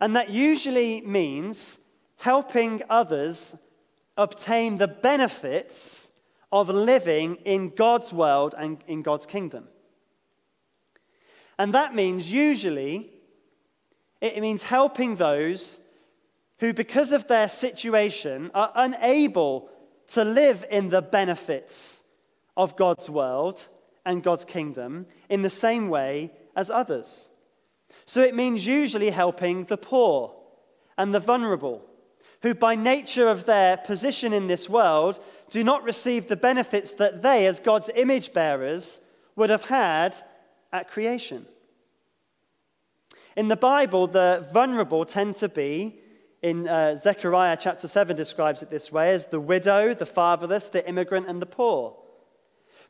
[0.00, 1.78] And that usually means
[2.16, 3.54] helping others
[4.16, 6.10] obtain the benefits
[6.52, 9.68] of living in God's world and in God's kingdom.
[11.58, 13.10] And that means usually,
[14.20, 15.80] it means helping those
[16.58, 19.68] who, because of their situation, are unable
[20.08, 22.02] to live in the benefits
[22.56, 23.68] of God's world
[24.04, 27.28] and God's kingdom in the same way as others.
[28.06, 30.34] So it means usually helping the poor
[30.96, 31.82] and the vulnerable,
[32.42, 37.22] who, by nature of their position in this world, do not receive the benefits that
[37.22, 39.00] they, as God's image bearers,
[39.34, 40.16] would have had
[40.72, 41.46] at creation.
[43.36, 46.00] In the Bible, the vulnerable tend to be,
[46.40, 50.88] in uh, Zechariah chapter 7 describes it this way, as the widow, the fatherless, the
[50.88, 51.94] immigrant, and the poor.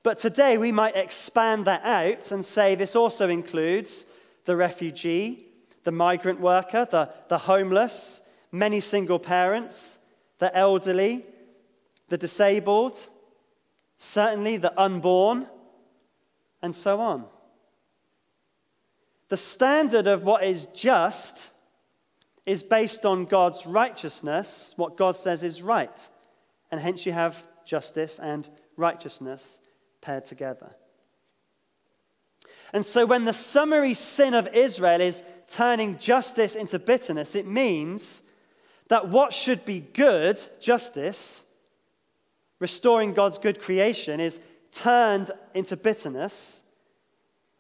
[0.05, 4.07] But today we might expand that out and say this also includes
[4.45, 5.47] the refugee,
[5.83, 8.21] the migrant worker, the, the homeless,
[8.53, 9.99] many single parents,
[10.39, 11.27] the elderly,
[12.09, 13.09] the disabled,
[13.99, 15.49] certainly the unborn,
[16.63, 17.25] and so on.
[19.29, 21.51] The standard of what is just
[22.45, 26.09] is based on God's righteousness, what God says is right.
[26.71, 29.59] And hence you have justice and righteousness
[30.01, 30.71] paired together.
[32.73, 38.23] And so when the summary sin of Israel is turning justice into bitterness, it means
[38.89, 41.45] that what should be good, justice,
[42.61, 44.39] restoring God's good creation, is
[44.73, 46.63] turned into bitterness.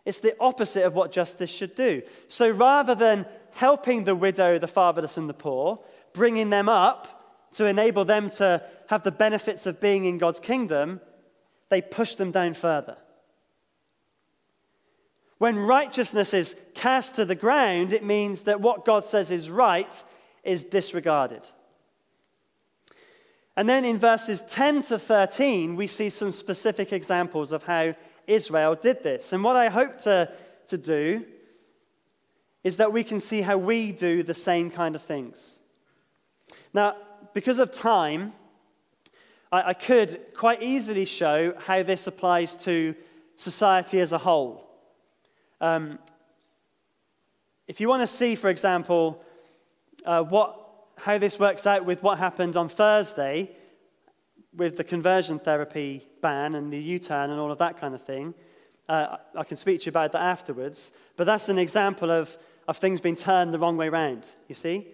[0.06, 2.00] It's the opposite of what justice should do.
[2.28, 5.80] So rather than helping the widow, the fatherless, and the poor,
[6.12, 11.00] bringing them up to enable them to have the benefits of being in God's kingdom,
[11.68, 12.96] they push them down further.
[15.38, 20.02] When righteousness is cast to the ground, it means that what God says is right
[20.44, 21.46] is disregarded.
[23.56, 27.94] And then in verses 10 to 13, we see some specific examples of how
[28.26, 29.32] Israel did this.
[29.32, 30.30] And what I hope to,
[30.68, 31.24] to do
[32.64, 35.60] is that we can see how we do the same kind of things.
[36.74, 36.96] Now,
[37.32, 38.32] because of time,
[39.52, 42.94] I, I could quite easily show how this applies to
[43.36, 44.68] society as a whole.
[45.60, 45.98] Um,
[47.68, 49.24] if you want to see, for example,
[50.04, 50.60] uh, what,
[50.96, 53.50] how this works out with what happened on Thursday
[54.56, 58.02] with the conversion therapy ban and the U turn and all of that kind of
[58.02, 58.34] thing,
[58.88, 60.92] uh, I can speak to you about that afterwards.
[61.16, 62.36] But that's an example of,
[62.68, 64.86] of things being turned the wrong way round, you see?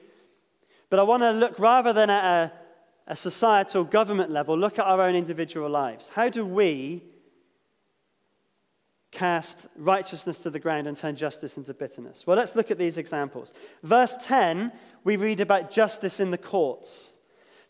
[0.91, 2.53] But I want to look rather than at a,
[3.09, 6.09] a societal government level, look at our own individual lives.
[6.09, 7.03] How do we
[9.11, 12.27] cast righteousness to the ground and turn justice into bitterness?
[12.27, 13.53] Well, let's look at these examples.
[13.83, 14.73] Verse 10,
[15.05, 17.19] we read about justice in the courts.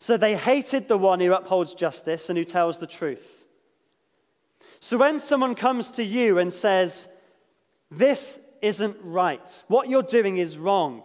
[0.03, 3.45] So they hated the one who upholds justice and who tells the truth.
[4.81, 7.07] So when someone comes to you and says,
[7.89, 11.03] This isn't right, what you're doing is wrong,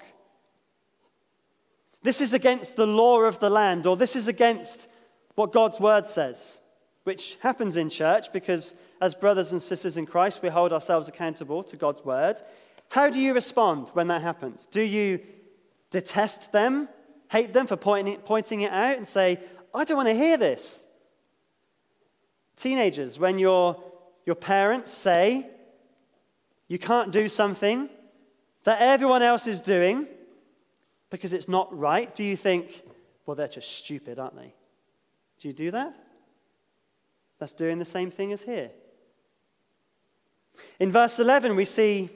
[2.02, 4.88] this is against the law of the land, or this is against
[5.36, 6.60] what God's word says,
[7.04, 11.62] which happens in church because as brothers and sisters in Christ, we hold ourselves accountable
[11.62, 12.42] to God's word.
[12.88, 14.66] How do you respond when that happens?
[14.72, 15.20] Do you
[15.92, 16.88] detest them,
[17.28, 19.38] hate them for pointing it, pointing it out, and say,
[19.74, 20.86] I don't want to hear this?
[22.56, 23.82] Teenagers, when your,
[24.26, 25.46] your parents say
[26.66, 27.88] you can't do something
[28.64, 30.06] that everyone else is doing
[31.10, 32.82] because it's not right, do you think,
[33.24, 34.52] well, they're just stupid, aren't they?
[35.40, 35.96] Do you do that?
[37.38, 38.70] That's doing the same thing as here.
[40.80, 42.10] In verse 11, we see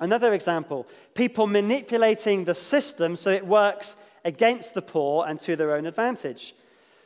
[0.00, 5.74] another example people manipulating the system so it works against the poor and to their
[5.74, 6.54] own advantage.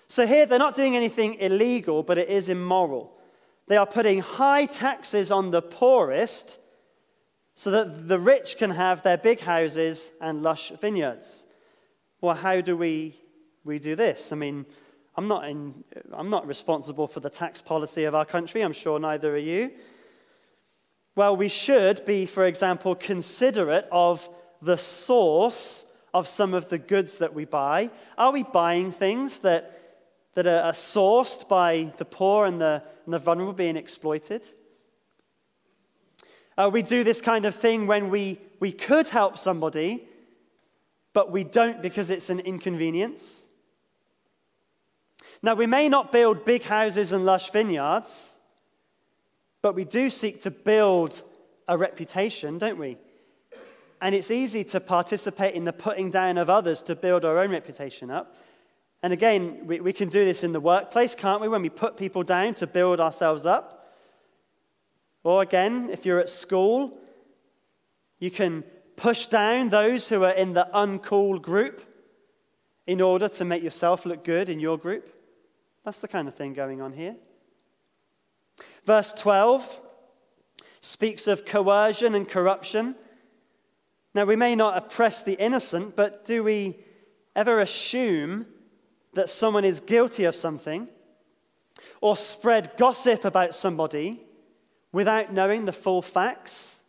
[0.09, 3.13] So here, they're not doing anything illegal, but it is immoral.
[3.67, 6.59] They are putting high taxes on the poorest
[7.55, 11.47] so that the rich can have their big houses and lush vineyards.
[12.21, 13.17] Well, how do we,
[13.65, 14.33] we do this?
[14.33, 14.67] I mean,
[15.17, 18.63] I'm not, in, I'm not responsible for the tax policy of our country.
[18.63, 19.71] I'm sure neither are you.
[21.17, 24.29] Well, we should be, for example, considerate of
[24.61, 27.91] the source of some of the goods that we buy.
[28.17, 29.99] Are we buying things that,
[30.35, 34.47] that are, sourced by the poor and the, and the vulnerable being exploited?
[36.57, 40.09] Uh, we do this kind of thing when we, we could help somebody,
[41.13, 43.49] but we don't because it's an inconvenience.
[45.43, 48.39] Now, we may not build big houses and lush vineyards,
[49.63, 51.21] but we do seek to build
[51.67, 52.99] a reputation, don't we?
[54.05, 57.51] And it's easy to participate in the putting down of others to build our own
[57.51, 58.37] reputation up.
[59.03, 61.49] And again, we, we can do this in the workplace, can't we?
[61.49, 63.95] When we put people down to build ourselves up.
[65.23, 66.99] Or again, if you're at school,
[68.19, 68.63] you can
[68.97, 71.81] push down those who are in the uncool group
[72.87, 75.09] in order to make yourself look good in your group.
[75.83, 77.17] That's the kind of thing going on here.
[78.85, 79.81] Verse 12
[80.83, 82.97] speaks of coercion and corruption.
[84.15, 86.79] Now, we may not oppress the innocent, but do we
[87.35, 88.47] ever assume
[89.15, 90.89] that someone is guilty of something
[92.01, 94.23] or spread gossip about somebody
[94.93, 96.81] without knowing the full facts?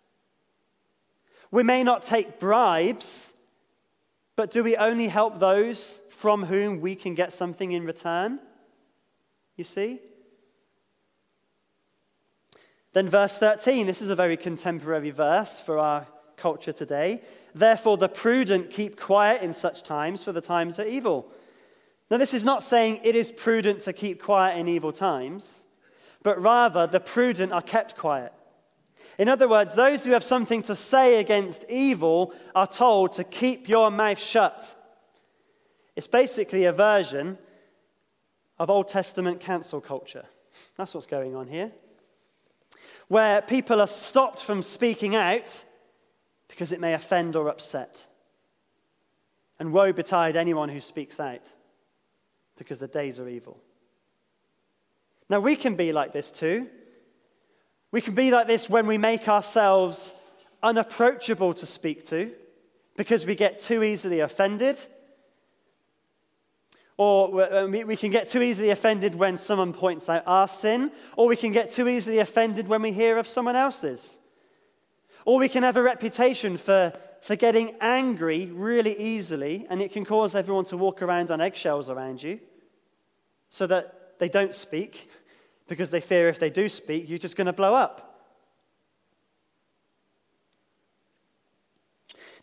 [1.49, 3.33] We may not take bribes,
[4.35, 8.39] but do we only help those from whom we can get something in return?
[9.55, 9.99] You see?
[12.93, 16.05] Then, verse 13, this is a very contemporary verse for our
[16.37, 17.21] culture today.
[17.53, 21.31] Therefore, the prudent keep quiet in such times, for the times are evil.
[22.09, 25.65] Now, this is not saying it is prudent to keep quiet in evil times,
[26.23, 28.33] but rather the prudent are kept quiet.
[29.17, 33.69] In other words, those who have something to say against evil are told to keep
[33.69, 34.75] your mouth shut.
[35.95, 37.37] It's basically a version
[38.59, 40.25] of Old Testament cancel culture.
[40.77, 41.71] That's what's going on here
[43.07, 45.63] where people are stopped from speaking out
[46.55, 48.07] because it may offend or upset.
[49.59, 51.51] And woe betide anyone who speaks out
[52.57, 53.59] because the days are evil.
[55.29, 56.67] Now, we can be like this too.
[57.91, 60.13] We can be like this when we make ourselves
[60.63, 62.31] unapproachable to speak to
[62.95, 64.77] because we get too easily offended
[66.95, 71.27] or uh, we can get too easily offended when someone points out our sin, or
[71.27, 74.17] we can get too easily offended when we hear of someone else's.
[75.25, 80.05] Or we can have a reputation for, for getting angry really easily, and it can
[80.05, 82.39] cause everyone to walk around on eggshells around you
[83.49, 85.09] so that they don't speak
[85.67, 88.11] because they fear if they do speak, you're just going to blow up.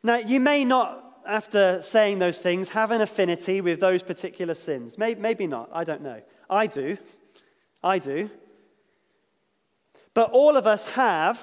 [0.03, 4.99] Now, you may not after saying those things, have an affinity with those particular sins.
[4.99, 5.71] Maybe, maybe not.
[5.73, 6.21] I don't know.
[6.51, 6.97] I do.
[7.83, 8.31] I do.
[10.15, 11.41] But all of us have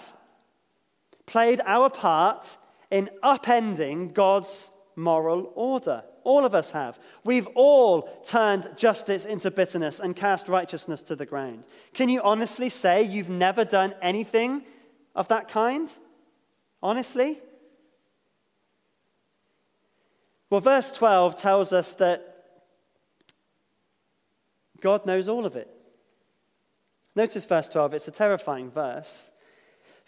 [1.30, 2.58] played our part
[2.90, 6.04] in upending God's moral order.
[6.24, 7.00] All of us have.
[7.24, 11.68] We've all turned justice into bitterness and cast righteousness to the ground.
[11.94, 14.64] Can you honestly say you've never done anything
[15.16, 15.90] of that kind?
[16.82, 17.40] Honestly?
[20.50, 22.26] Well, verse 12 tells us that
[24.82, 25.70] God knows all of it.
[27.16, 29.32] Notice verse 12, it's a terrifying verse.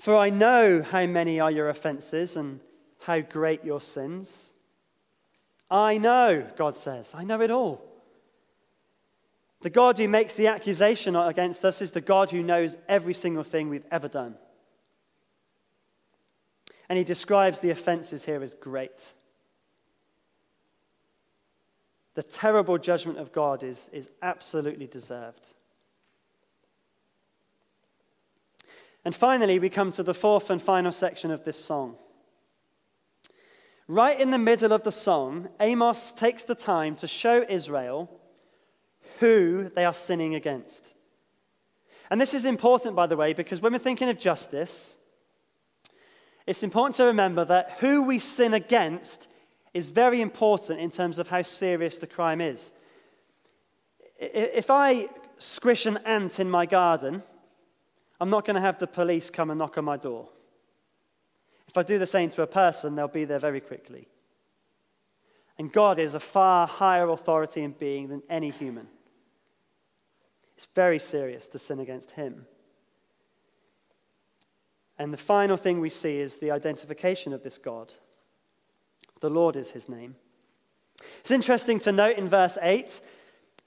[0.01, 2.59] For I know how many are your offenses and
[3.01, 4.55] how great your sins.
[5.69, 7.85] I know, God says, I know it all.
[9.61, 13.43] The God who makes the accusation against us is the God who knows every single
[13.43, 14.33] thing we've ever done.
[16.89, 19.13] And he describes the offenses here as great.
[22.15, 25.47] The terrible judgment of God is, is absolutely deserved.
[29.03, 31.95] And finally, we come to the fourth and final section of this song.
[33.87, 38.09] Right in the middle of the song, Amos takes the time to show Israel
[39.19, 40.93] who they are sinning against.
[42.09, 44.97] And this is important, by the way, because when we're thinking of justice,
[46.45, 49.27] it's important to remember that who we sin against
[49.73, 52.71] is very important in terms of how serious the crime is.
[54.19, 57.23] If I squish an ant in my garden,
[58.21, 60.29] I'm not going to have the police come and knock on my door.
[61.67, 64.07] If I do the same to a person, they'll be there very quickly.
[65.57, 68.87] And God is a far higher authority and being than any human.
[70.55, 72.45] It's very serious to sin against Him.
[74.99, 77.91] And the final thing we see is the identification of this God.
[79.19, 80.15] The Lord is his name.
[81.21, 83.01] It's interesting to note in verse 8,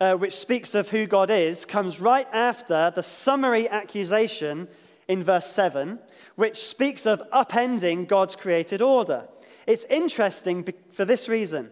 [0.05, 4.69] uh, which speaks of who God is, comes right after the summary accusation
[5.09, 5.99] in verse 7,
[6.37, 9.27] which speaks of upending God's created order.
[9.67, 11.71] It's interesting for this reason.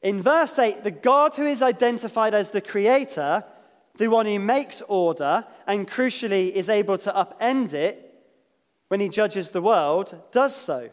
[0.00, 3.44] In verse 8, the God who is identified as the creator,
[3.98, 8.24] the one who makes order, and crucially is able to upend it
[8.88, 10.88] when he judges the world, does so.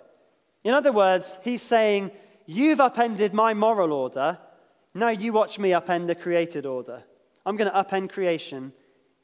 [0.65, 2.11] In other words, he's saying,
[2.45, 4.37] You've upended my moral order.
[4.97, 7.03] Now you watch me upend the created order.
[7.45, 8.73] I'm going to upend creation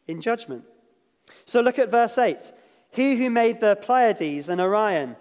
[0.07, 0.63] in judgment.
[1.45, 2.51] So look at verse 8.
[2.91, 5.15] He who made the Pleiades and Orion,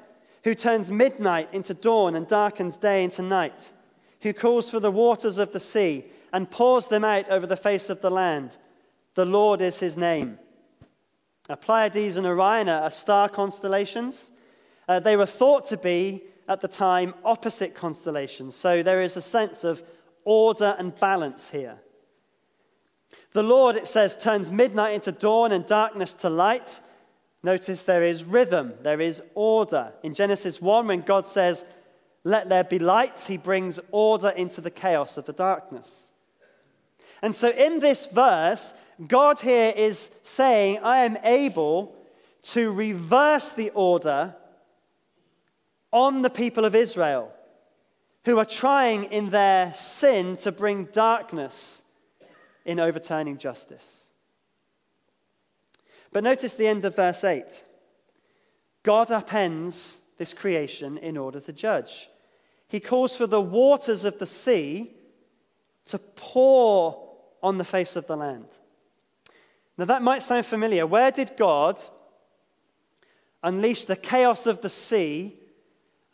[0.44, 3.72] who turns midnight into dawn and darkens day into night,
[4.20, 7.88] who calls for the waters of the sea and pours them out over the face
[7.88, 8.59] of the land.
[9.14, 10.38] The Lord is his name.
[11.48, 14.32] Uh, Pleiades and Orion are star constellations.
[14.86, 18.55] Uh, they were thought to be, at the time, opposite constellations.
[18.55, 19.82] So there is a sense of
[20.25, 21.79] order and balance here.
[23.33, 26.81] The Lord, it says, turns midnight into dawn and darkness to light.
[27.43, 29.93] Notice there is rhythm, there is order.
[30.03, 31.64] In Genesis 1, when God says,
[32.25, 36.12] Let there be light, he brings order into the chaos of the darkness.
[37.23, 38.75] And so in this verse,
[39.09, 41.95] God here is saying, I am able
[42.43, 44.35] to reverse the order
[45.93, 47.33] on the people of Israel
[48.25, 51.83] who are trying in their sin to bring darkness
[52.64, 54.11] in overturning justice.
[56.12, 57.64] But notice the end of verse 8.
[58.83, 62.09] God upends this creation in order to judge.
[62.68, 64.95] He calls for the waters of the sea
[65.87, 67.11] to pour
[67.43, 68.47] on the face of the land.
[69.77, 70.87] Now, that might sound familiar.
[70.87, 71.83] Where did God
[73.43, 75.37] unleash the chaos of the sea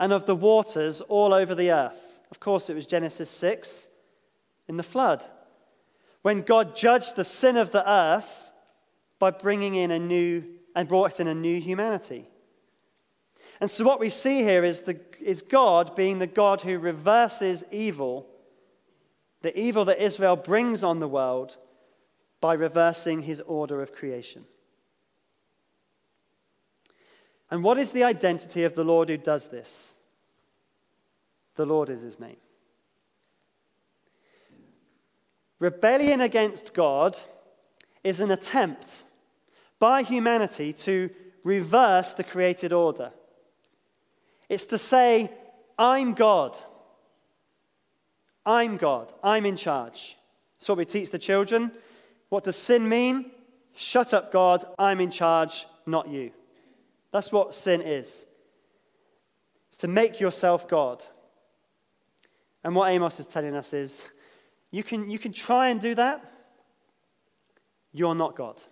[0.00, 2.20] and of the waters all over the earth?
[2.30, 3.88] Of course, it was Genesis 6
[4.68, 5.24] in the flood.
[6.22, 8.50] When God judged the sin of the earth
[9.18, 10.44] by bringing in a new
[10.74, 12.28] and brought in a new humanity.
[13.60, 17.64] And so, what we see here is, the, is God being the God who reverses
[17.72, 18.26] evil,
[19.42, 21.56] the evil that Israel brings on the world
[22.40, 24.44] by reversing his order of creation.
[27.50, 29.94] And what is the identity of the Lord who does this?
[31.56, 32.36] The Lord is his name.
[35.58, 37.18] Rebellion against God
[38.04, 39.02] is an attempt
[39.78, 41.10] by humanity to
[41.42, 43.10] reverse the created order.
[44.48, 45.30] It's to say,
[45.78, 46.56] I'm God.
[48.46, 49.12] I'm God.
[49.22, 50.16] I'm in charge.
[50.58, 51.72] That's what we teach the children.
[52.28, 53.30] What does sin mean?
[53.74, 54.64] Shut up, God.
[54.78, 56.30] I'm in charge, not you.
[57.12, 58.26] That's what sin is.
[59.68, 61.04] It's to make yourself God.
[62.64, 64.04] And what Amos is telling us is
[64.70, 66.24] you can, you can try and do that.
[67.92, 68.62] You're not God.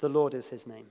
[0.00, 0.86] The Lord is his name.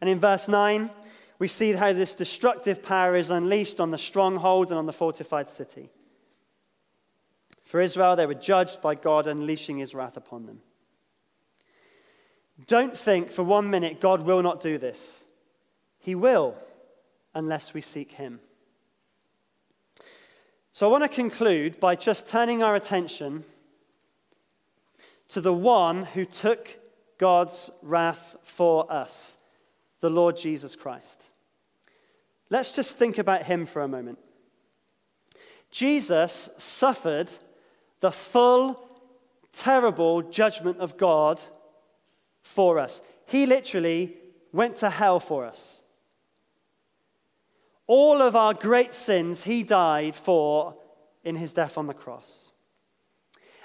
[0.00, 0.90] And in verse 9,
[1.38, 5.48] we see how this destructive power is unleashed on the stronghold and on the fortified
[5.48, 5.90] city.
[7.64, 10.60] For Israel, they were judged by God unleashing his wrath upon them.
[12.66, 15.26] Don't think for one minute God will not do this.
[15.98, 16.54] He will,
[17.34, 18.40] unless we seek him.
[20.72, 23.44] So I want to conclude by just turning our attention
[25.28, 26.76] to the one who took
[27.18, 29.36] God's wrath for us,
[30.00, 31.28] the Lord Jesus Christ.
[32.50, 34.18] Let's just think about him for a moment.
[35.70, 37.32] Jesus suffered
[38.00, 38.80] the full,
[39.52, 41.40] terrible judgment of God
[42.42, 43.00] for us.
[43.26, 44.16] He literally
[44.52, 45.82] went to hell for us.
[47.86, 50.76] All of our great sins he died for
[51.24, 52.54] in his death on the cross.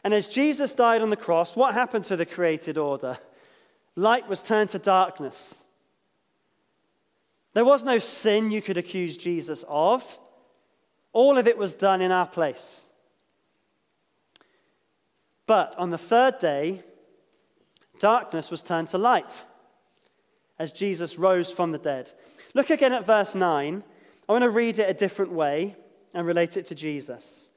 [0.04, 3.18] And as Jesus died on the cross, what happened to the created order?
[3.96, 5.66] Light was turned to darkness.
[7.54, 10.04] There was no sin you could accuse Jesus of.
[11.14, 12.90] All of it was done in our place.
[15.48, 16.82] But on the third day,
[18.00, 19.44] darkness was turned to light
[20.60, 22.12] as Jesus rose from the dead.
[22.54, 23.84] Look again at verse 9.
[24.28, 25.76] I want to read it a different way
[26.14, 27.50] and relate it to Jesus.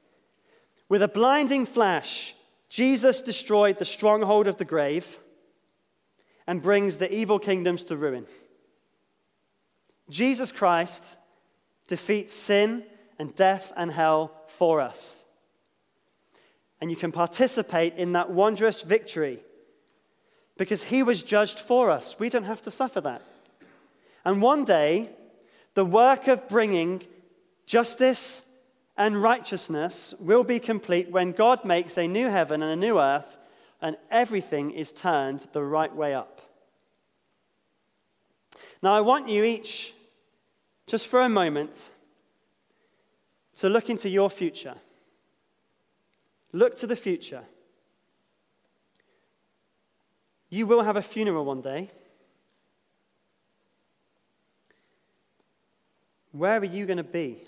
[0.89, 2.35] With a blinding flash,
[2.67, 5.17] Jesus destroyed the stronghold of the grave
[6.45, 8.25] and brings the evil kingdoms to ruin.
[10.09, 11.17] Jesus Christ
[11.87, 12.83] defeats sin
[13.17, 15.25] and death and hell for us
[16.81, 19.39] and you can participate in that wondrous victory
[20.59, 22.19] because he was judged for us.
[22.19, 23.21] We don't have to suffer that.
[24.25, 25.09] And one day,
[25.73, 27.01] the work of bringing
[27.65, 28.43] justice
[28.97, 33.37] and righteousness will be complete when God makes a new heaven and a new earth
[33.81, 36.41] and everything is turned the right way up.
[38.83, 39.93] Now, I want you each,
[40.87, 41.89] just for a moment,
[43.55, 44.75] to look into your future.
[46.51, 47.43] Look to the future.
[50.49, 51.89] You will have a funeral one day.
[56.31, 57.43] Where are you going to be?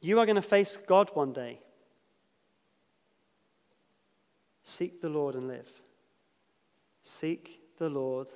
[0.00, 1.60] You are going to face God one day.
[4.62, 5.68] Seek the Lord and live.
[7.02, 8.28] Seek the Lord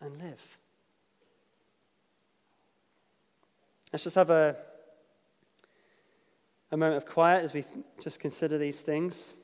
[0.00, 0.40] and live.
[3.92, 4.56] Let's just have a,
[6.72, 7.64] a moment of quiet as we
[8.02, 9.36] just consider these things.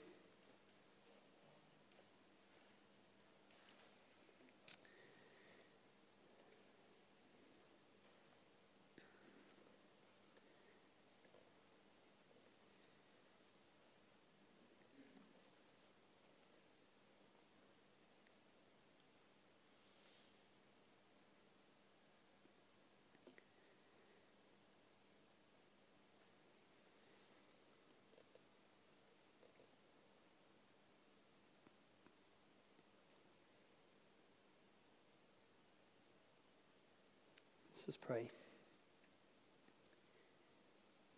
[37.82, 38.30] Let's just pray.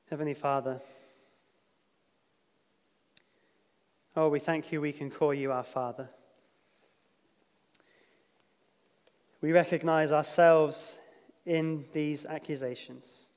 [0.08, 0.80] Heavenly Father,
[4.16, 6.08] oh, we thank you we can call you our Father.
[9.42, 10.96] We recognize ourselves
[11.44, 13.28] in these accusations.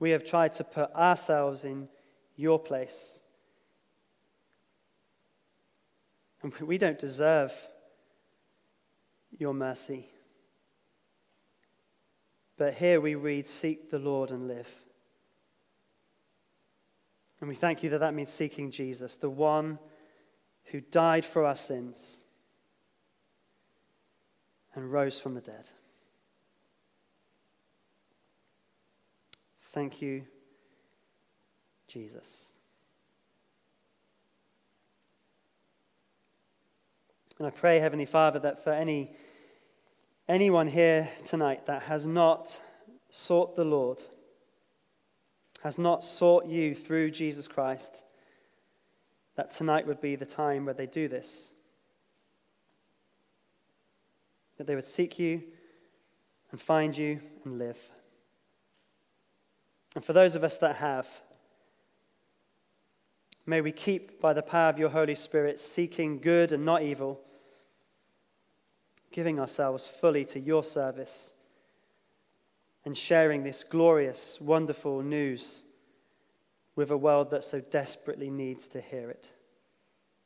[0.00, 1.88] We have tried to put ourselves in
[2.34, 3.20] your place.
[6.42, 7.52] And we don't deserve
[9.38, 10.08] your mercy.
[12.56, 14.68] But here we read, Seek the Lord and live.
[17.40, 19.78] And we thank you that that means seeking Jesus, the one
[20.64, 22.18] who died for our sins
[24.74, 25.68] and rose from the dead.
[29.72, 30.22] Thank you,
[31.88, 32.52] Jesus.
[37.38, 39.12] And I pray, Heavenly Father, that for any
[40.28, 42.60] anyone here tonight that has not
[43.10, 44.02] sought the Lord,
[45.62, 48.04] has not sought you through Jesus Christ,
[49.36, 51.52] that tonight would be the time where they do this.
[54.56, 55.42] That they would seek you
[56.52, 57.78] and find you and live.
[59.96, 61.08] And for those of us that have,
[63.46, 67.20] may we keep by the power of your Holy Spirit seeking good and not evil
[69.14, 71.34] giving ourselves fully to your service
[72.84, 75.62] and sharing this glorious, wonderful news
[76.74, 79.30] with a world that so desperately needs to hear it.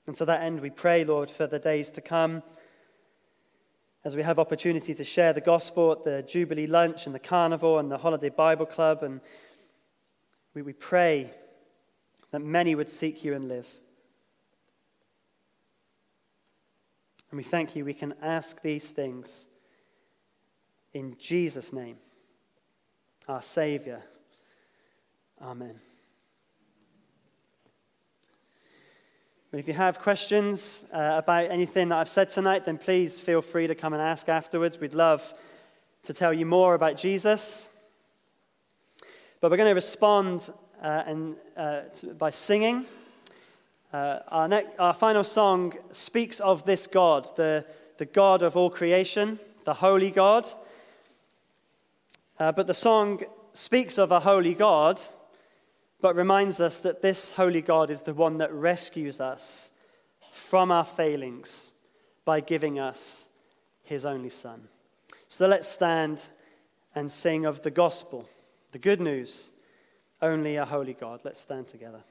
[0.07, 2.43] And to that end, we pray, Lord, for the days to come
[4.07, 7.80] as we have opportunity to share the gospel at the Jubilee lunch and the carnival
[7.80, 9.03] and the holiday Bible club.
[9.03, 9.20] And
[10.55, 11.30] we, we pray
[12.30, 13.68] that many would seek you and live.
[17.31, 19.49] And we thank you, we can ask these things
[20.95, 21.97] in Jesus' name,
[23.29, 24.03] our Savior.
[25.43, 25.79] Amen.
[29.51, 33.41] But if you have questions uh, about anything that I've said tonight, then please feel
[33.41, 34.79] free to come and ask afterwards.
[34.79, 35.33] We'd love
[36.05, 37.68] to tell you more about Jesus.
[39.41, 40.51] But we're going to respond
[40.83, 42.85] uh, and, uh, to, by singing.
[43.93, 47.64] Uh, our, ne- our final song speaks of this God, the,
[47.97, 50.47] the God of all creation, the holy God.
[52.39, 53.22] Uh, but the song
[53.55, 55.01] speaks of a holy God,
[56.03, 59.70] but reminds us that this holy God is the one that rescues us
[60.32, 61.72] from our failings
[62.26, 63.28] by giving us
[63.84, 64.68] his only Son.
[65.28, 66.22] So let's stand
[66.95, 68.28] and sing of the gospel,
[68.72, 69.53] the good news,
[70.20, 71.20] only a holy God.
[71.24, 72.03] Let's stand together.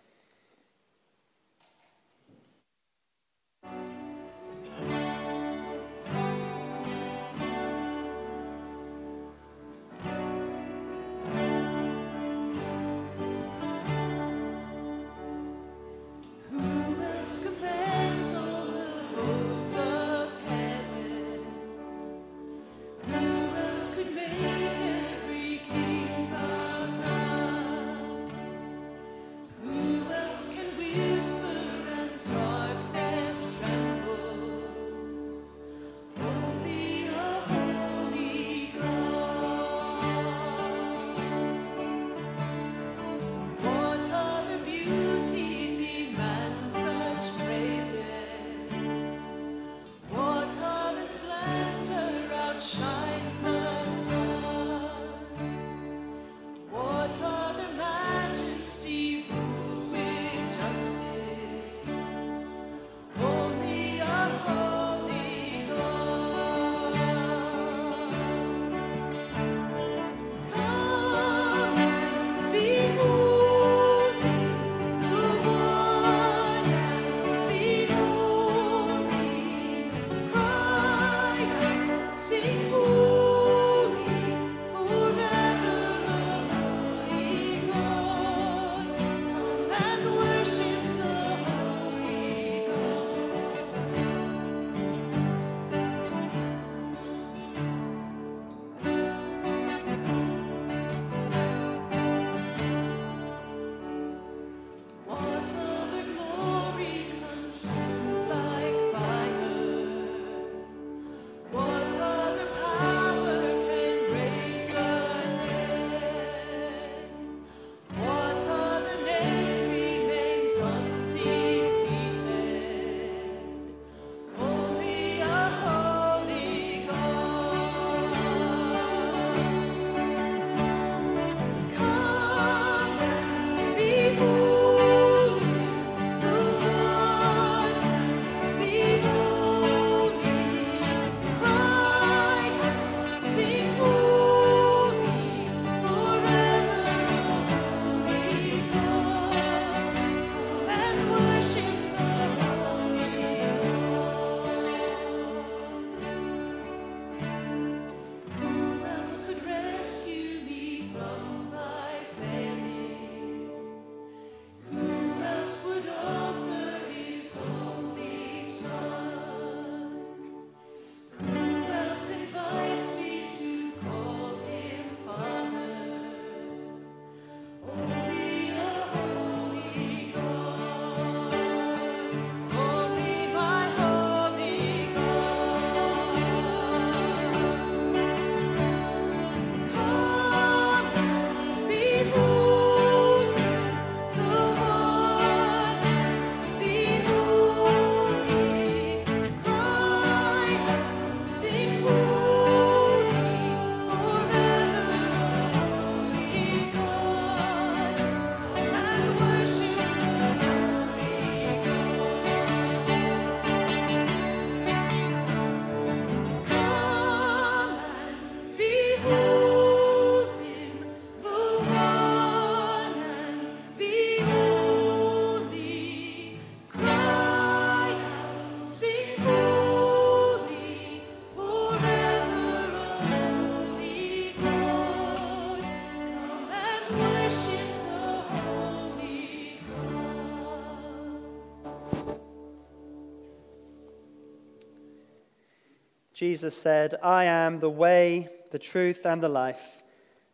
[246.17, 249.83] Jesus said, I am the way, the truth, and the life.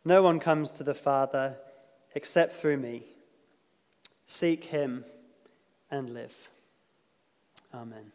[0.02, 1.56] No one comes to the Father
[2.14, 3.02] except through me.
[4.24, 5.04] Seek him
[5.90, 6.32] and live.
[7.74, 8.12] Amen.